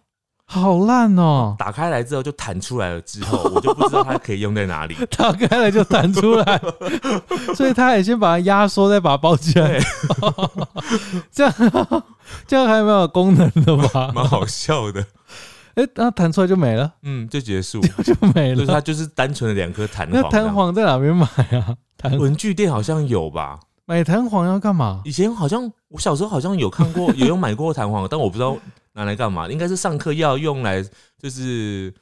[0.51, 4.97] 好烂哦、打开来之后就弹出来了，之后我就不知道它可以用在哪里。
[5.15, 6.59] 打开来就弹出来，
[7.55, 9.79] 所以他也先把它压缩，再把它包起来。
[11.31, 11.53] 这样
[12.47, 14.11] 这样还蛮有功能的吧？
[14.15, 15.05] 蛮好笑的。
[15.75, 18.81] 哎、那弹出来就没了，嗯，就结束，就没就是它。
[18.81, 20.31] 就是单纯的两颗弹那簧。
[20.31, 21.27] 弹簧在哪边买
[21.59, 21.75] 啊？
[21.95, 23.59] 弹文具店好像有吧？
[23.85, 25.01] 买弹簧要干嘛？
[25.05, 28.57] 以前好像我小时候好像有看过，有用买过弹簧，但我不知道
[28.93, 29.47] 拿来干嘛。
[29.47, 30.83] 应该是上课要用来
[31.17, 31.93] 就是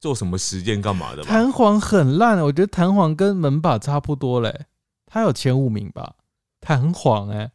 [0.00, 1.28] 做什么实践干嘛的吧？
[1.28, 4.66] 弹簧很烂，我觉得弹簧跟门把差不多嘞。
[5.06, 6.14] 它有前五名吧？
[6.60, 7.50] 弹簧哎，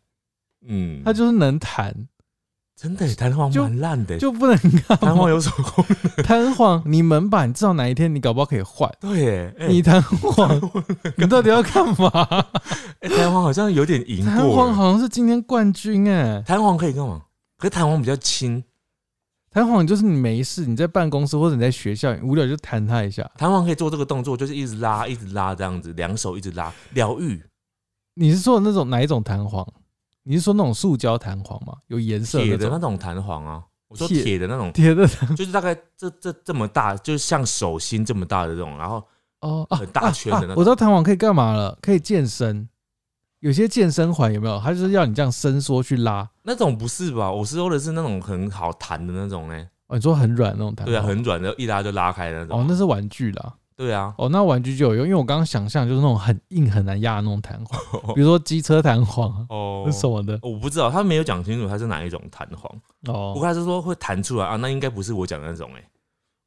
[0.68, 2.08] 嗯，它就是能弹，
[2.76, 4.18] 真的耶弹簧就蛮烂的。
[4.20, 4.56] 就不能
[4.88, 5.84] 干弹簧有什么功
[6.16, 6.26] 能？
[6.26, 8.88] 弹簧，你门把你知道哪一天你搞不好可以换。
[9.00, 10.62] 对耶，哎你弹簧，
[11.16, 12.46] 你到底要干嘛？
[13.00, 14.56] 哎弹簧好像有点赢弹过弹。
[14.56, 17.24] 簧好像是今天冠军哎、弹簧可以干嘛？
[17.58, 18.64] 可是弹簧比较轻，
[19.50, 23.30] 弹簧就是你没事，你在办公室或者你在学校你无聊就弹它一下。
[23.36, 27.44] 弹簧可以做这个动作，就是一直拉，一直拉这样子，两手一直拉，疗愈。
[28.14, 29.68] 你是说那种哪一种弹簧？
[30.24, 31.74] 你是说那种塑胶弹簧吗？
[31.88, 39.04] 有颜色铁的那种弹簧啊，我说铁铁的那种，铁的就是大概这这这么大，就是像手心这么大的这种，然后
[39.40, 42.68] 哦啊很大圈的那种啊啊我知道弹簧可以干嘛了，可以健身。
[43.40, 44.60] 有些健身环有没有？
[44.60, 46.28] 它就是要你这样伸缩去拉。
[46.44, 47.32] 那种不是吧？
[47.32, 49.68] 我说的是那种很好弹的那种呢。
[49.88, 50.94] 哦，你说很软那种弹簧？
[50.94, 52.60] 对啊，很软的，一拉就拉开的那种。
[52.60, 53.54] 哦，那是玩具啦。
[53.76, 57.80] 对啊，哦，那玩具就有用，因为我刚刚想象就是那种很硬很难压的那种弹簧，
[58.16, 60.40] 比如说机车弹簧啊哦什么的。
[60.42, 62.70] 我不知道，他没有讲清楚它是哪一种弹簧。
[63.04, 65.84] 不过哦，他是说会弹出来啊，那应该不是我讲的那种哎、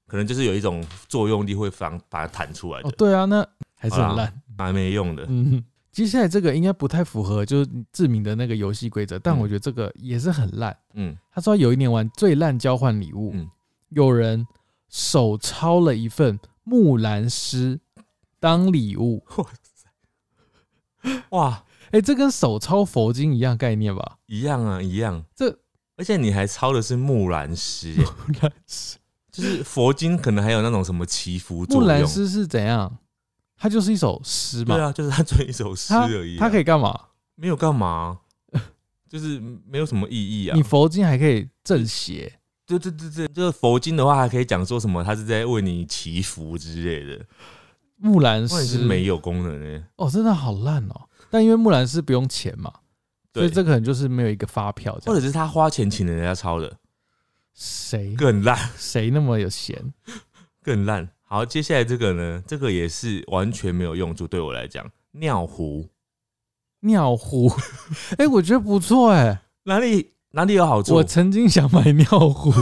[0.09, 3.47] 可能就是有一种作用力会放把它弹出来的，哦，对啊，那
[3.79, 4.33] 还是很烂。
[4.59, 5.25] 蛮没用的。
[5.29, 10.77] 嗯，接下来这个应该不太符合就是志明的那个游戏规则，但嗯我觉得这个也是很烂。
[10.95, 13.51] 嗯，他说有一年玩最烂交换礼物，嗯
[13.89, 14.47] 有人
[14.89, 17.81] 手抄了一份木兰诗
[18.39, 19.25] 当礼物。
[19.37, 19.47] 哇
[21.03, 21.23] 塞！
[21.31, 24.19] 哇，哎、这跟手抄佛经一样概念吧？
[24.27, 25.25] 一样啊，一样。
[25.35, 25.59] 这
[25.97, 28.97] 而且你还抄的是木兰诗、欸， 木兰诗，
[29.33, 31.89] 就是佛经可能还有那种什么祈福作木用。
[31.89, 32.97] 兰诗是怎样？
[33.61, 34.75] 它就是一首诗嘛。
[34.75, 36.41] 对啊，就是他做一首诗而已、啊。
[36.41, 36.99] 它可以干嘛？
[37.35, 38.19] 没有干嘛，
[39.07, 40.63] 就是没有什么意义啊你。
[40.63, 42.41] 佛经还可以正邪。
[42.65, 47.23] 对对对对，就是佛经的话，还可以讲说什么，他是在为你祈福之类的。
[47.97, 51.09] 木兰诗没有功能呢、哦，真的好烂哦。
[51.29, 52.73] 但因为木兰诗不用钱嘛，
[53.35, 54.99] 所以对，这可能就是没有一个发票。
[55.05, 56.79] 或者是他花钱请人家抄的，
[57.53, 59.93] 谁更烂，谁那么有闲？
[60.63, 61.11] 更烂。
[61.33, 65.89] 好，接下来这个呢，这个也是完全没有用处，对我来讲，尿壶
[66.81, 67.49] 尿壶，
[68.19, 70.93] 哎、我觉得不错哎、哪里哪里有好处？
[70.95, 72.53] 我曾经想买尿壶，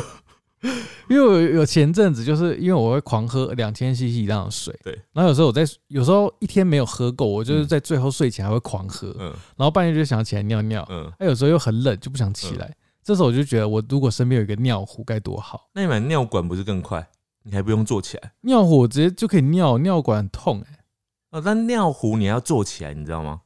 [1.08, 12.70] 因为我有前阵子就是因为我会狂喝两千 CC 以上的水，对，然后有时候我在有时候一天没有喝够，我就是嗯在最后睡前还会狂喝，嗯然后半夜就想起来尿尿，嗯，哎，有时候又很冷就不想起来，
[13.02, 17.08] 这时候我就觉得我如果身边有一个尿壶该多好，那你买尿管不是更快？
[17.48, 20.78] 你还不用坐起来尿壶我直接就可以尿，尿管很痛哎、
[21.30, 21.40] 哦。
[21.40, 23.40] 但尿壶你要坐起来，你知道吗？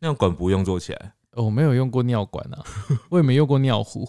[0.00, 1.14] 尿管不用坐起来。
[1.32, 2.62] 哦我没有用过尿管啊，
[3.10, 4.08] 我也没用过尿壶，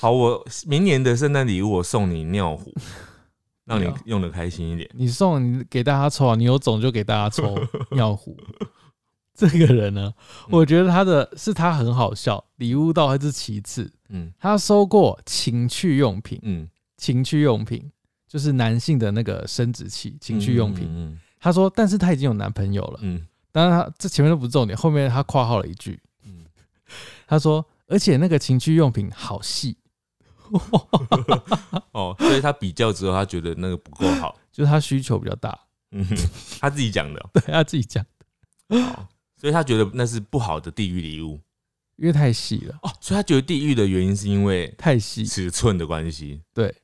[0.00, 2.72] 好，我明年的圣诞礼物我送你尿壶，
[3.66, 4.88] 让你用的开心一点。
[4.94, 7.58] 你送你给大家抽啊，你有种就给大家抽
[7.90, 8.36] 尿壶。
[9.34, 10.12] 这个人呢，
[10.46, 13.92] 嗯我觉得他的是他很好笑，礼物倒还是其次。
[14.08, 16.68] 嗯他收过情趣用品，嗯，
[17.02, 17.90] 情趣用品
[18.28, 20.86] 就是男性的那个生殖器，情趣用品。
[20.88, 23.00] 嗯他说，但是他已经有男朋友了。
[23.02, 26.44] 嗯当然，他这前面都不是重点，后面他括号了一句，嗯，
[27.26, 29.76] 他说，而且那个情趣用品好细，
[31.90, 34.38] 哦，所以他比较之后，他觉得那个不够好。
[34.52, 35.58] 就是他需求比较大。
[35.90, 36.06] 嗯，
[36.60, 38.06] 他自己讲的哦、对他自己讲
[38.70, 41.40] 的，好所以他觉得那是不好的地狱礼物
[41.96, 45.26] 因为太细了，哦，所以他觉得地狱的原因是因为太细。
[45.26, 46.40] 尺寸的关系。
[46.54, 46.74] 对，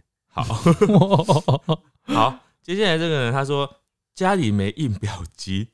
[0.43, 1.81] 好
[2.15, 3.69] 好，接下来这个人他说
[4.15, 5.69] 家里没印表机，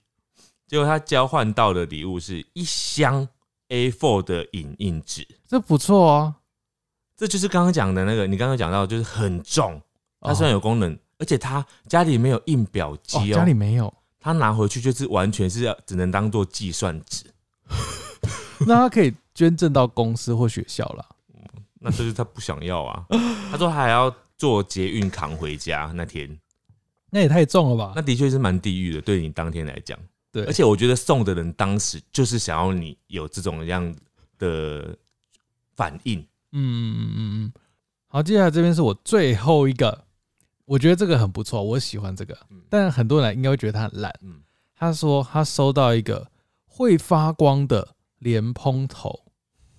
[0.66, 3.28] 结果他交换到的礼物是一箱
[3.68, 6.34] A4 的影印纸，这不错啊。
[7.16, 9.80] 这就是刚刚讲的那个，你刚刚讲到就是很重，
[10.20, 17.24] 它虽然有有功能，而且他家里没有印表机哦，家里没有，他拿回去就是完全是要只能当做计算纸，
[18.66, 21.06] 那他可以捐赠到公司或学校啦。
[21.78, 23.04] 那就是他不想要啊。
[23.50, 24.12] 他说他还要
[24.44, 26.38] 坐捷运扛回家那天，
[27.08, 28.02] 那也太重了吧那？
[28.02, 29.98] 的确是蛮地狱的，对你当天来讲。
[30.30, 33.94] 对，而且我觉得送的人当时就是想要你有这种样
[34.38, 34.94] 的
[35.74, 36.18] 反应。
[36.52, 37.52] 嗯嗯嗯嗯，
[38.08, 40.04] 好，接下来这边是我最后一个，
[40.66, 44.12] 我觉得这个很不错，我喜欢这个嗯，但很多人应该会觉得它很烂。
[44.20, 44.42] 嗯，
[44.76, 46.30] 他说他收到一个
[46.66, 49.24] 会发光的莲蓬头，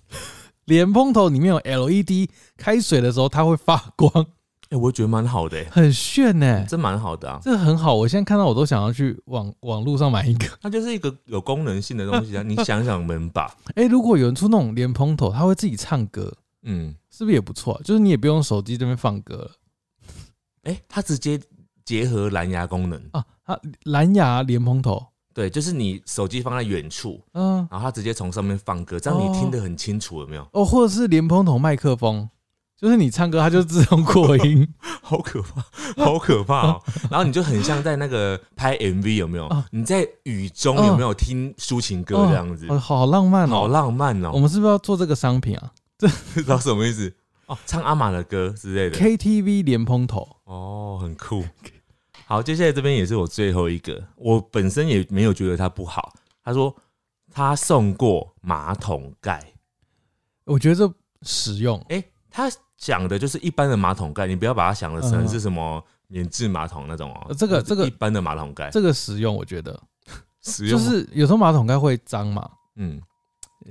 [0.66, 4.26] 莲蓬头里面有 LED，开水的时候它会发光，
[4.70, 7.40] 哎、我觉得蛮好的、欸，很炫呢、这蛮好的啊。
[7.42, 10.48] 这个很好，我现在看到我都想要去网网络上买一个。
[10.62, 17.80] 它就是一个有功能性的东西啊，你想想门把， 哎、如果有人出那种莲蓬头，他会自己唱歌，嗯，是不是也不错？
[17.84, 19.52] 就是你也不用手机这边放歌了
[20.64, 21.40] 哎、它直接
[21.84, 23.24] 结合蓝牙功能，啊。
[23.46, 30.48] 它蓝牙莲蓬头，对，就是你手机放在远处，嗯、然后它直接从上面放歌，这样你听得很清楚，有没有？
[30.54, 32.28] 哦，或者是莲蓬头麦克风，
[32.78, 34.68] 就是你唱歌它就自动扩音
[35.02, 35.64] 好可怕，
[36.04, 36.84] 好可怕哦！
[37.10, 39.66] 然后你就很像在那个拍 MV，有没有啊？
[39.72, 42.68] 你在雨中有没有听抒情歌这样子？
[42.70, 43.50] 哦，好浪漫哦。
[43.50, 44.32] 好浪漫哦！
[44.34, 45.72] 我们是不是要做这个商品啊？
[45.98, 46.08] 不
[46.42, 47.14] 知道什么意思？
[47.46, 48.98] 哦，唱阿玛的歌之类的。
[48.98, 51.46] KTV 连蓬头，哦，很酷。
[52.26, 56.14] 好，接下来这边也是我最后一个，我本身也没有觉得它不好。
[56.44, 56.76] 他说
[57.32, 59.54] 他送过马桶盖，
[60.46, 61.80] 我觉得这实用。
[61.90, 69.80] 哎、他讲的就是一般的马桶盖，你不要把它想的成嗯是什么免治马桶那种哦、呃这个这个一般的马桶盖，这个实用，我觉得。
[70.42, 73.02] 实用就是有时候马桶盖会脏嘛，嗯，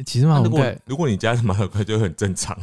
[0.04, 2.58] 其实马桶盖，如果你家的马桶盖就很正常，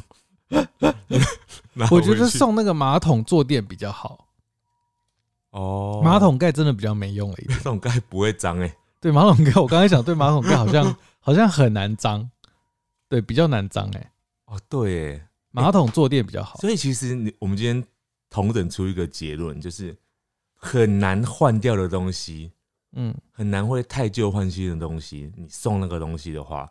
[1.89, 4.27] 我觉得送那个马桶坐垫比较好，
[5.51, 6.01] 哦。
[6.03, 7.57] 马桶盖真的比较没用了一点。
[7.57, 12.29] 马桶盖不会脏哎、对马桶盖，我刚才想对马桶盖好像好像很难脏，
[13.07, 14.11] 对，比较难脏哎。
[14.47, 17.83] 哦对哎，马桶坐垫比较好，所以其实你我们今天
[18.29, 19.95] 同等出一个结论，就是
[20.55, 22.51] 很难换掉的东西，
[22.93, 26.69] 嗯，很难会太旧换新的东西，你送那个东西的话，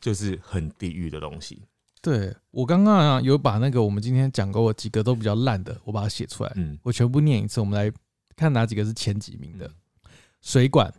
[0.00, 1.62] 就是很地狱的东西。
[2.00, 6.78] 对我刚刚啊有把那个我们今天讲过几个都比较烂的，我把它写出来，嗯。
[6.82, 7.90] 我全部念一次，我们来
[8.36, 9.66] 看哪几个是前几名的。
[9.66, 10.10] 嗯：
[10.42, 10.92] 水管、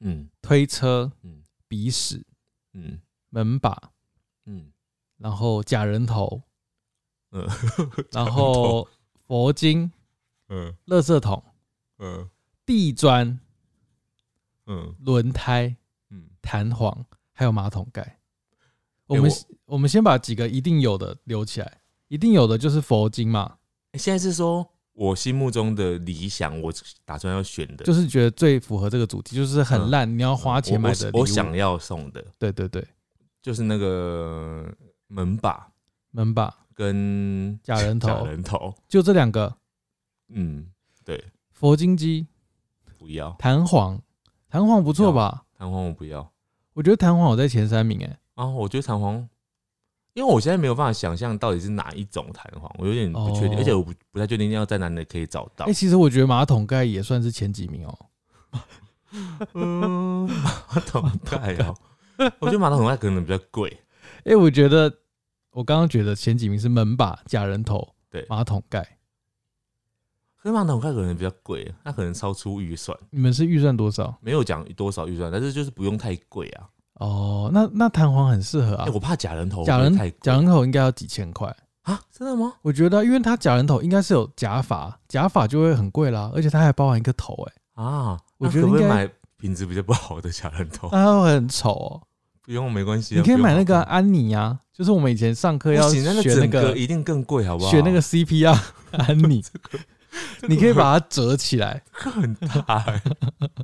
[0.00, 0.28] 嗯。
[0.42, 1.44] 推车、嗯。
[1.68, 2.26] 鼻屎、
[2.72, 3.00] 嗯。
[3.30, 3.92] 门把，
[4.46, 4.66] 嗯
[5.22, 6.42] 然后假人头，
[7.30, 7.46] 嗯，
[8.10, 8.88] 然后
[9.26, 9.90] 佛经、
[10.48, 10.74] 嗯。
[10.86, 11.40] 垃圾桶、
[11.98, 12.28] 嗯。
[12.66, 13.38] 地砖、
[14.66, 14.94] 嗯。
[15.00, 15.76] 轮胎、
[16.10, 18.18] 嗯，弹簧，还有马桶盖。
[19.06, 23.58] 我欸们、我我们先把几个一定有的留起来，一定有的就是佛经嘛，
[23.92, 26.72] 欸现在是说我心目中的理想，我
[27.04, 31.06] 打算要选的，就是觉得最符合这个主题，就是很烂，你要花钱买的。
[31.12, 32.24] 我我我想要送的。
[32.38, 32.84] 对对对，
[33.40, 34.72] 就是那个
[35.12, 35.68] 门把
[36.10, 38.08] 门把、跟假人头。
[38.08, 39.54] 假人头，就这两个，
[40.28, 40.70] 嗯，
[41.04, 42.26] 对，佛经机、
[42.98, 43.30] 不要。
[43.38, 44.00] 弹簧，
[44.48, 45.44] 弹簧不错吧？
[45.58, 46.32] 弹簧，我不要。
[46.72, 49.28] 我觉得弹簧我在前三名哎、啊，我觉得弹簧。
[50.14, 55.66] 因为我现在没有办法想象到底是哪一种弹簧，我有点不确定，哦而且我不不太确定要在哪里可以找到。
[55.66, 55.72] 哎、。
[55.72, 57.98] 其实我觉得马桶盖也算是前几名哦、
[59.52, 60.28] 嗯，
[60.74, 61.74] 马桶盖哦，
[62.40, 63.78] 我觉得马桶盖可能比较贵。
[64.24, 64.94] 哎、我觉得
[65.52, 68.82] 我刚刚觉得前几名是门把、假人头、对马桶盖。
[70.36, 74.12] 可是马桶盖可能比较贵，那可能超出预算，你们是预算多少？
[74.20, 76.68] 没有讲多少预算，但是就是不用太贵啊。
[76.94, 78.90] 哦，那那弹簧很适合哎、啊。
[78.92, 82.54] 我怕假人头假人太假人头应该要几千块，啊，真的吗？
[82.62, 90.88] 我觉得，因为它假人头应该是有假发，假发就会很贵啦，而且它还包含一个头、欸，啊，我那觉得应该可不买品质比较不好的假人头？
[90.90, 92.02] 那它会很丑哦、
[92.44, 93.18] 不用，没关系啊。
[93.18, 97.70] 你可以买那个安妮啊，就是我们以前上课要学那整个个一定更贵，好不好？
[97.70, 98.58] 学那个 CPR
[98.92, 99.42] 安妮，
[100.48, 101.82] 你可以把它折起来。
[102.00, 103.02] 这个很大、欸，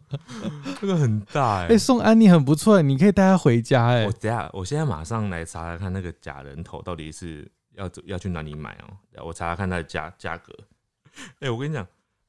[0.81, 4.07] 这个很大哎、哎、送安妮很不错、欸，你可以带她回家、哎。
[4.07, 10.53] 我等下，我现在马上来查查看那个假人头到底是要要去哪里买哦、我查查看它的价价格。
[11.41, 11.85] 哎、我跟你讲，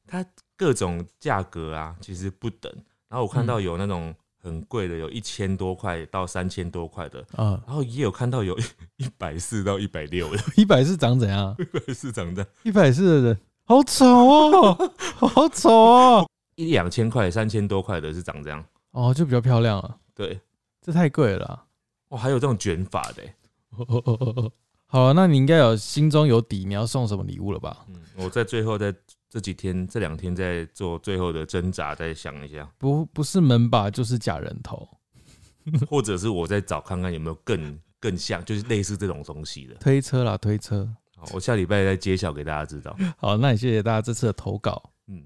[0.08, 0.26] 它
[0.58, 2.72] 各种价格啊，其实不等。
[3.08, 8.58] 然后我看嗯到有那种很贵的，有一千多块到三千多块的，嗯，然后也有看到有
[8.98, 11.56] 一百四到一百六的， 一百四长怎样？
[11.60, 14.92] 一百四长这样，一百四的人好丑哦、
[15.28, 18.64] 好丑哦、一两千块、三千多块的是长这样。
[18.92, 20.40] 哦，就比较漂亮啊，对，
[20.82, 21.66] 这太贵了啦。
[22.08, 23.36] 哦，还有这种卷发的、欸。
[24.88, 27.86] 好了，那你应该有心中有底，你要送什么礼物了吧？
[27.90, 28.92] 嗯，我在最后在
[29.30, 34.90] 这几天这两天在做最后的挣扎，再想一下，不，不是门把就是假人头，
[35.88, 39.76] 或者是我在找看看有没有更更像，就是类似这种东西的。
[39.76, 40.90] 推车啦，推车。
[41.16, 42.98] 好，我下礼拜再揭晓给大家知道。
[43.18, 44.90] 好，那也谢谢大家这次的投稿。
[45.08, 45.22] 嗯，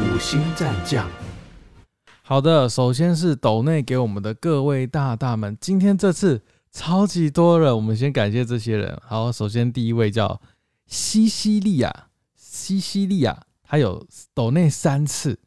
[0.00, 1.08] 五星战将，
[2.22, 6.42] 好的，首先是斗内给我们的各位大大们，今天这次
[6.72, 8.96] 超级多人，我们先感谢这些人。
[9.04, 10.40] 好，首先第一位叫
[10.86, 15.38] 西西利亚，西西利亚，他有抖内三次。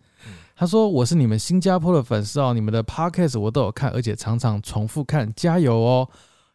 [0.55, 6.07] 他说：“我是你们新加坡的粉丝哦，你们的 podcast 我都有看，而且常常重复看，加油哦。”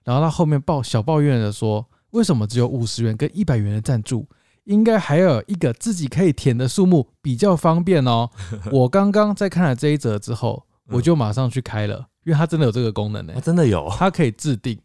[0.05, 4.27] 然后他后面抱小抱怨的说：“为什么只有五十元跟一百元的赞助？
[4.65, 8.31] 应该还有一个自己可以填的数目，比较方便哦。
[8.71, 14.79] ”我刚刚在看了这一则之后，嗯我就马上去开了，因为它真的有这个功能呢、啊，真的有它可以自定，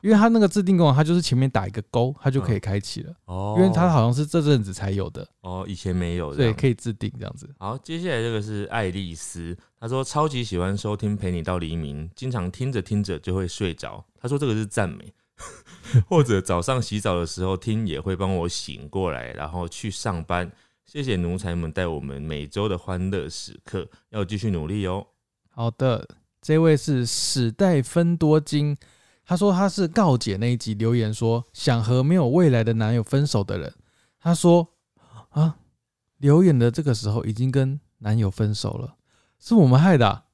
[0.00, 3.14] 因为它那个自定功能，它就是前面打一个勾，它就可以开启了。
[3.26, 7.48] 哦因为它好像是这阵子才有的，哦，以前没有这对，可以自定这样子。
[7.60, 14.04] 好，接下来这个是爱丽丝，她说超级喜欢收听陪你到黎明，经常听着听着就会睡着。
[14.20, 15.14] 她说这个是赞美，
[16.08, 20.50] 或者早上洗澡的时候听也会帮我醒过来，然后去上班。
[20.84, 25.06] 谢谢奴才们带我们每周的欢乐时刻，要继续努力哦。
[25.50, 26.06] 好的，
[26.44, 28.76] 这位是史代芬多金，
[29.24, 33.72] 他说他是告解那一集留言说想和没有未来的男友分手的人。
[34.20, 34.68] 他说
[35.30, 35.56] 啊，
[36.18, 38.96] 留言的这个时候已经跟男友分手了，
[39.40, 40.24] 是我们害的啊、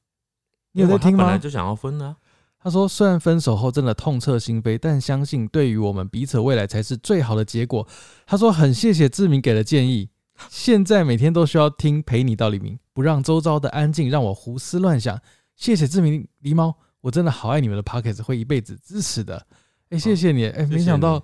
[0.73, 1.23] 你有在听吗？
[1.23, 2.17] 本来就想要分啊，
[2.59, 7.87] 他说虽然分手后真的痛彻心扉，但相信对于我们彼此未来才是最好的结果。
[8.25, 10.09] 他说很谢谢志明给的建议，
[10.49, 15.17] 现在每天都需要听陪你到黎明，不让周遭的安静让我胡思乱想。
[15.55, 19.45] 谢谢志明狸猫，我真的好爱你们的 p o c k e t 会一辈子支持的。
[19.89, 21.17] 哎、谢谢你，哎、谢没想到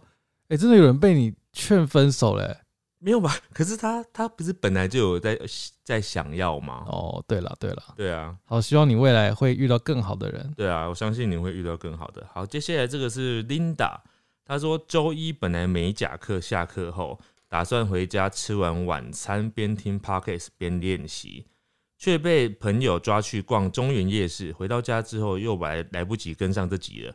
[0.48, 2.64] 你，哎、真的有人被你劝分手了、哎
[3.00, 3.32] 没有吧？
[3.54, 5.40] 可是他他不是本来就有在
[5.84, 6.84] 在想要吗？
[6.88, 10.52] 哦，对了对了，对啊，好，希望你未来会遇到更好的人。
[10.58, 12.28] 对啊，我相信你会遇到更好的。
[12.34, 14.00] 好，接下来这个是 Linda，
[14.44, 21.46] 她说周一本来美甲课，下课后打算回家吃完晚餐，边听 Podcast 边练习，
[21.98, 24.52] 却被朋友抓去逛中原夜市。
[24.52, 27.14] 回到家之后又来来不及跟上这集了。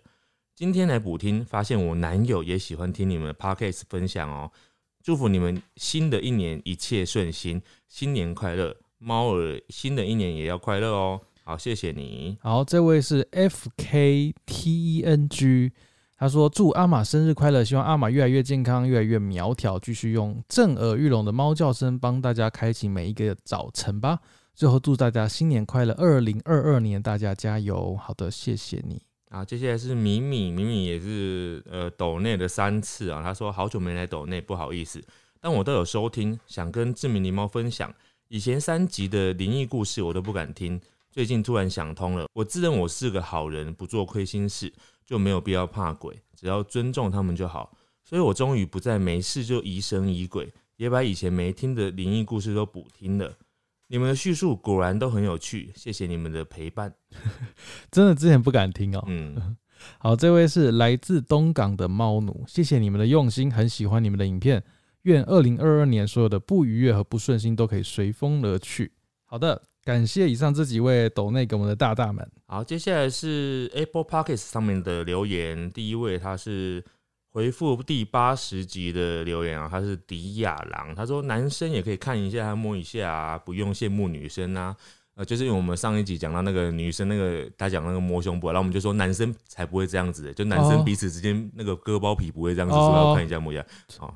[0.55, 4.51] 今天来补听，发现我男友也喜欢听你们的 Podcast 分享哦。
[5.03, 8.77] 祝福你们新的一年一切顺心，新年快乐！
[8.99, 11.21] 猫儿新的一年也要快乐哦。
[11.43, 12.39] 好，谢谢你。
[12.41, 15.73] 好，这位是 F K T E N G，
[16.17, 24.21] 他说祝阿玛生日快乐，希望阿玛越来越健康，越来越苗条，继续用震耳欲聋的猫叫声帮大家开启每一个早晨吧。
[24.55, 27.97] 最后祝大家新年快乐，二零二二年大家加油。
[27.97, 29.03] 好的，谢谢你。
[29.31, 33.23] 啊，接下来是米米，米米也是呃抖内的三次啊。
[33.23, 35.03] 他说好久没来抖内，不好意思，
[35.41, 37.93] 但我都有收听，想跟志明狸猫分享。
[38.29, 40.79] 以前三集的灵异故事我都不敢听，
[41.11, 44.71] 最近突然想通了，我自认我是个好人，不做亏心事，
[45.07, 47.75] 就没有必要怕鬼，只要尊重他们就好。
[48.05, 53.33] 所以我终于不再没事就疑神疑鬼，也把以前没听的灵异故事都补听了。
[53.93, 56.91] 你们的叙述果然都很有趣，谢谢你们的陪伴。
[57.93, 59.05] 真的之前不敢听哦。
[59.07, 59.55] 嗯，
[60.01, 64.65] 好，这位是来自东港的猫奴，谢谢你们的用心，很喜欢你们的影片。
[65.03, 68.91] 愿二零二二年所有的不愉悦和不顺心都可以随风而去。
[69.27, 72.27] 好的，感谢以上这几位抖内给我们的大大们。
[72.47, 75.71] 好，接下来是 Apple Podcast 上面的留言。
[75.71, 76.83] 第一位他是
[77.33, 84.77] 回复第八十集的留言啊，他是迪亚郎，他说男生也可以看一下、摸一下啊，不用羡慕女生啊。
[85.15, 93.65] 呃，就是因为我们上一集讲到那个女生那个他讲那个摸胸部，然后我们就说男生才不会这样子的，就男哦生彼此之间那个割包皮不会这样子哦说要看一下摸一下。
[93.99, 94.13] 哦，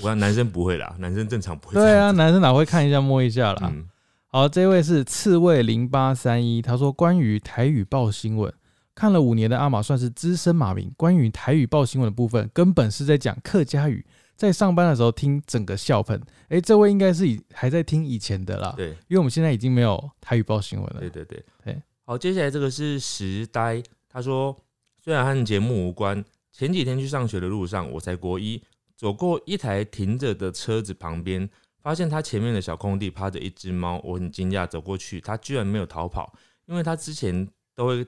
[0.00, 3.70] 我看男生不会啦，男生正常不会对啊，男生哪会看一下摸一下啦？
[3.72, 3.88] 嗯，
[4.28, 8.52] 好，这位是刺猬零八三一，他说关于台语报新闻，
[8.94, 10.90] 看了五年的阿玛算是资深马民。
[10.96, 14.04] 关于台语报新闻的部分，根本是在讲客家语，
[14.36, 16.20] 在上班的时候听整个笑喷。
[16.48, 18.90] 诶，这位应该是以还在听以前的啦，对。
[19.08, 21.00] 因为我们现在已经没有台语报新闻了。
[21.00, 24.56] 对对对对好，接下来这个是时呆，他说
[25.02, 28.62] 虽然和节目无关，前几天去上学的路上，我才国一，
[28.96, 31.48] 走过一台停着的车子旁边，
[31.82, 36.32] 发现他前面的小空地趴着一只猫，我很惊讶，走过去，他居然没有逃跑，
[36.66, 38.06] 因为他之前都会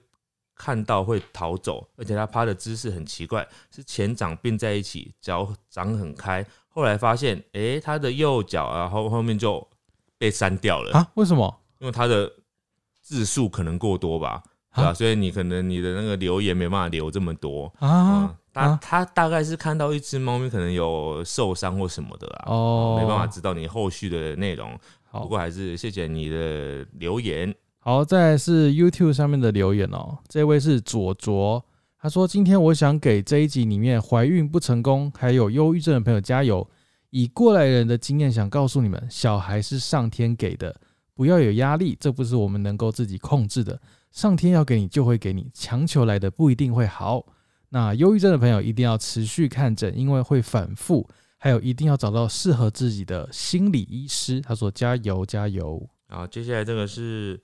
[0.57, 6.45] 看到会逃走，而且它趴的姿势很奇怪，是前掌并在一起，脚长很开。
[6.69, 9.67] 后来发现，诶、它的右脚，然后后面就
[10.19, 10.93] 被删掉了。
[10.93, 11.07] 啊？
[11.15, 11.63] 为什么？
[11.79, 12.33] 因为它的
[13.03, 14.43] 字数可能过多吧，
[14.75, 17.73] 对吧、啊所以你可能你的那个留言没办法留这么多。
[17.79, 24.71] 啊嗯，他大概是看到一只猫咪可能有受伤或什么的啦，哦，没办法知道你后续的内容。
[25.13, 27.55] 不好过还是谢谢你的留言。
[27.87, 30.19] 好，再来是 YouTube 上面的留言哦。
[30.27, 31.65] 这位是左卓，
[32.01, 36.69] 他说：“今天我想给这一集里面怀孕不成功还有忧郁症的朋友加油。
[37.11, 40.75] 以过来人的经验，想告诉你们，小孩是上天给的，
[41.15, 43.81] 不要有压力，这不是我们能够自己控制的。
[44.11, 47.25] 上天要给你就会给你，强求来的不一定会好。
[47.69, 51.09] 那忧郁症的朋友一定要持续看诊，因为会反复，
[51.39, 57.41] 还有一定要找到适合自己的心理医师。”他说：“加油，加油！”好，接下来这个是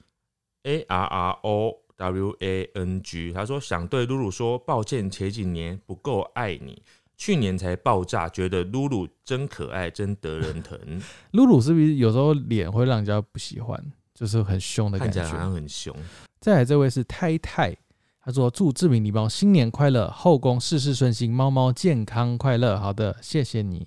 [0.64, 6.82] A R R O W A N G，他说想对露露说抱歉，前几年不够爱你，
[7.16, 10.78] 去年才爆炸，觉得露露真可爱，真得人疼，
[11.32, 13.80] 露露是不是有时候脸会让人家不喜欢，
[14.14, 15.38] 就是很凶的感看起来好觉？
[15.38, 15.94] 像很凶。
[16.40, 17.76] 再来这位是太太，
[18.20, 22.78] 他说祝志明礼包新年快乐，后宫事事顺心，猫猫健康快乐。
[22.78, 23.86] 好的，谢谢你。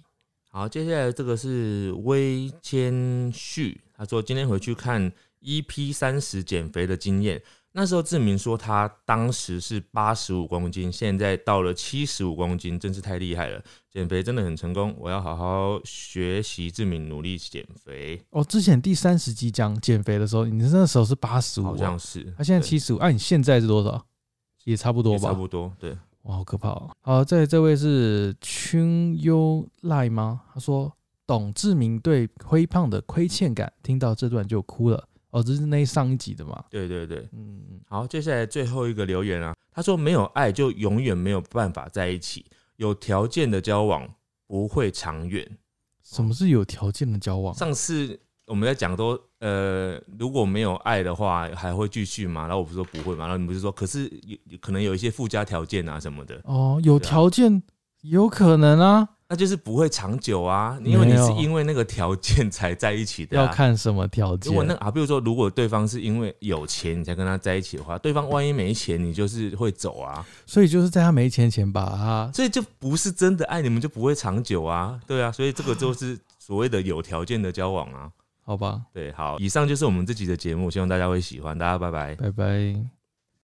[0.52, 5.12] 好，接下来这个是微谦旭，他说今天回去看
[5.46, 7.42] EP 三十减肥的经验，
[7.74, 14.96] 那时候志明说他当时是八十五公斤，现在到了七十五公斤，真是太厉害了，减肥真的很成功。
[14.98, 18.22] 我要好好学习志明，努力减肥。
[18.32, 22.24] 哦，之前第三十集讲减肥的时候，你那时候是八十五，好像是。
[22.38, 24.06] 他现在对七十五，哎，你现在是多少？
[24.64, 25.30] 也差不多吧。
[25.30, 25.96] 差不多，对。
[26.24, 26.90] 哇，好可怕哦！
[27.02, 30.42] 好，这这位是春优赖吗？
[30.52, 30.92] 他说
[31.28, 35.08] 董志明对灰胖的亏欠感，听到这段就哭了。
[35.36, 36.64] 哦，这是那上一集的嘛？
[36.70, 42.46] 对对对，嗯，嗯好，接下来最后一个留言啊，他说没有爱就永远没有办法在一起，
[42.78, 44.10] 有条件的交往
[44.48, 45.46] 不会长远。
[46.02, 47.54] 什么是有条件的交往？
[47.54, 48.18] 上次
[48.48, 52.44] 我们在讲都呃，如果没有爱的话，还会继续吗？
[52.44, 57.62] 然后我不是说不会嘛，然后你不是说，可是有有可能有一些附加条件啊什么的，哦，有条件
[58.04, 63.46] 有可能啊，那就是不会长久啊，因为你是因为那个条件才在一起的、啊。
[63.46, 64.54] 要看什么条件如。
[64.54, 78.12] 果那啊，比如说，如果对方是因为有钱你才跟他在一起的话，对方万一没钱，你就是会走啊，所以就是在他没钱前把他所以就不是真的爱，你们就不会长久啊，对啊，所以这个就是所谓的有条件的交往啊，
[78.44, 82.14] 好吧，对，好，以上就是我们这集的节目，希望大家会喜欢，大家拜拜。
[82.14, 82.95] 拜拜。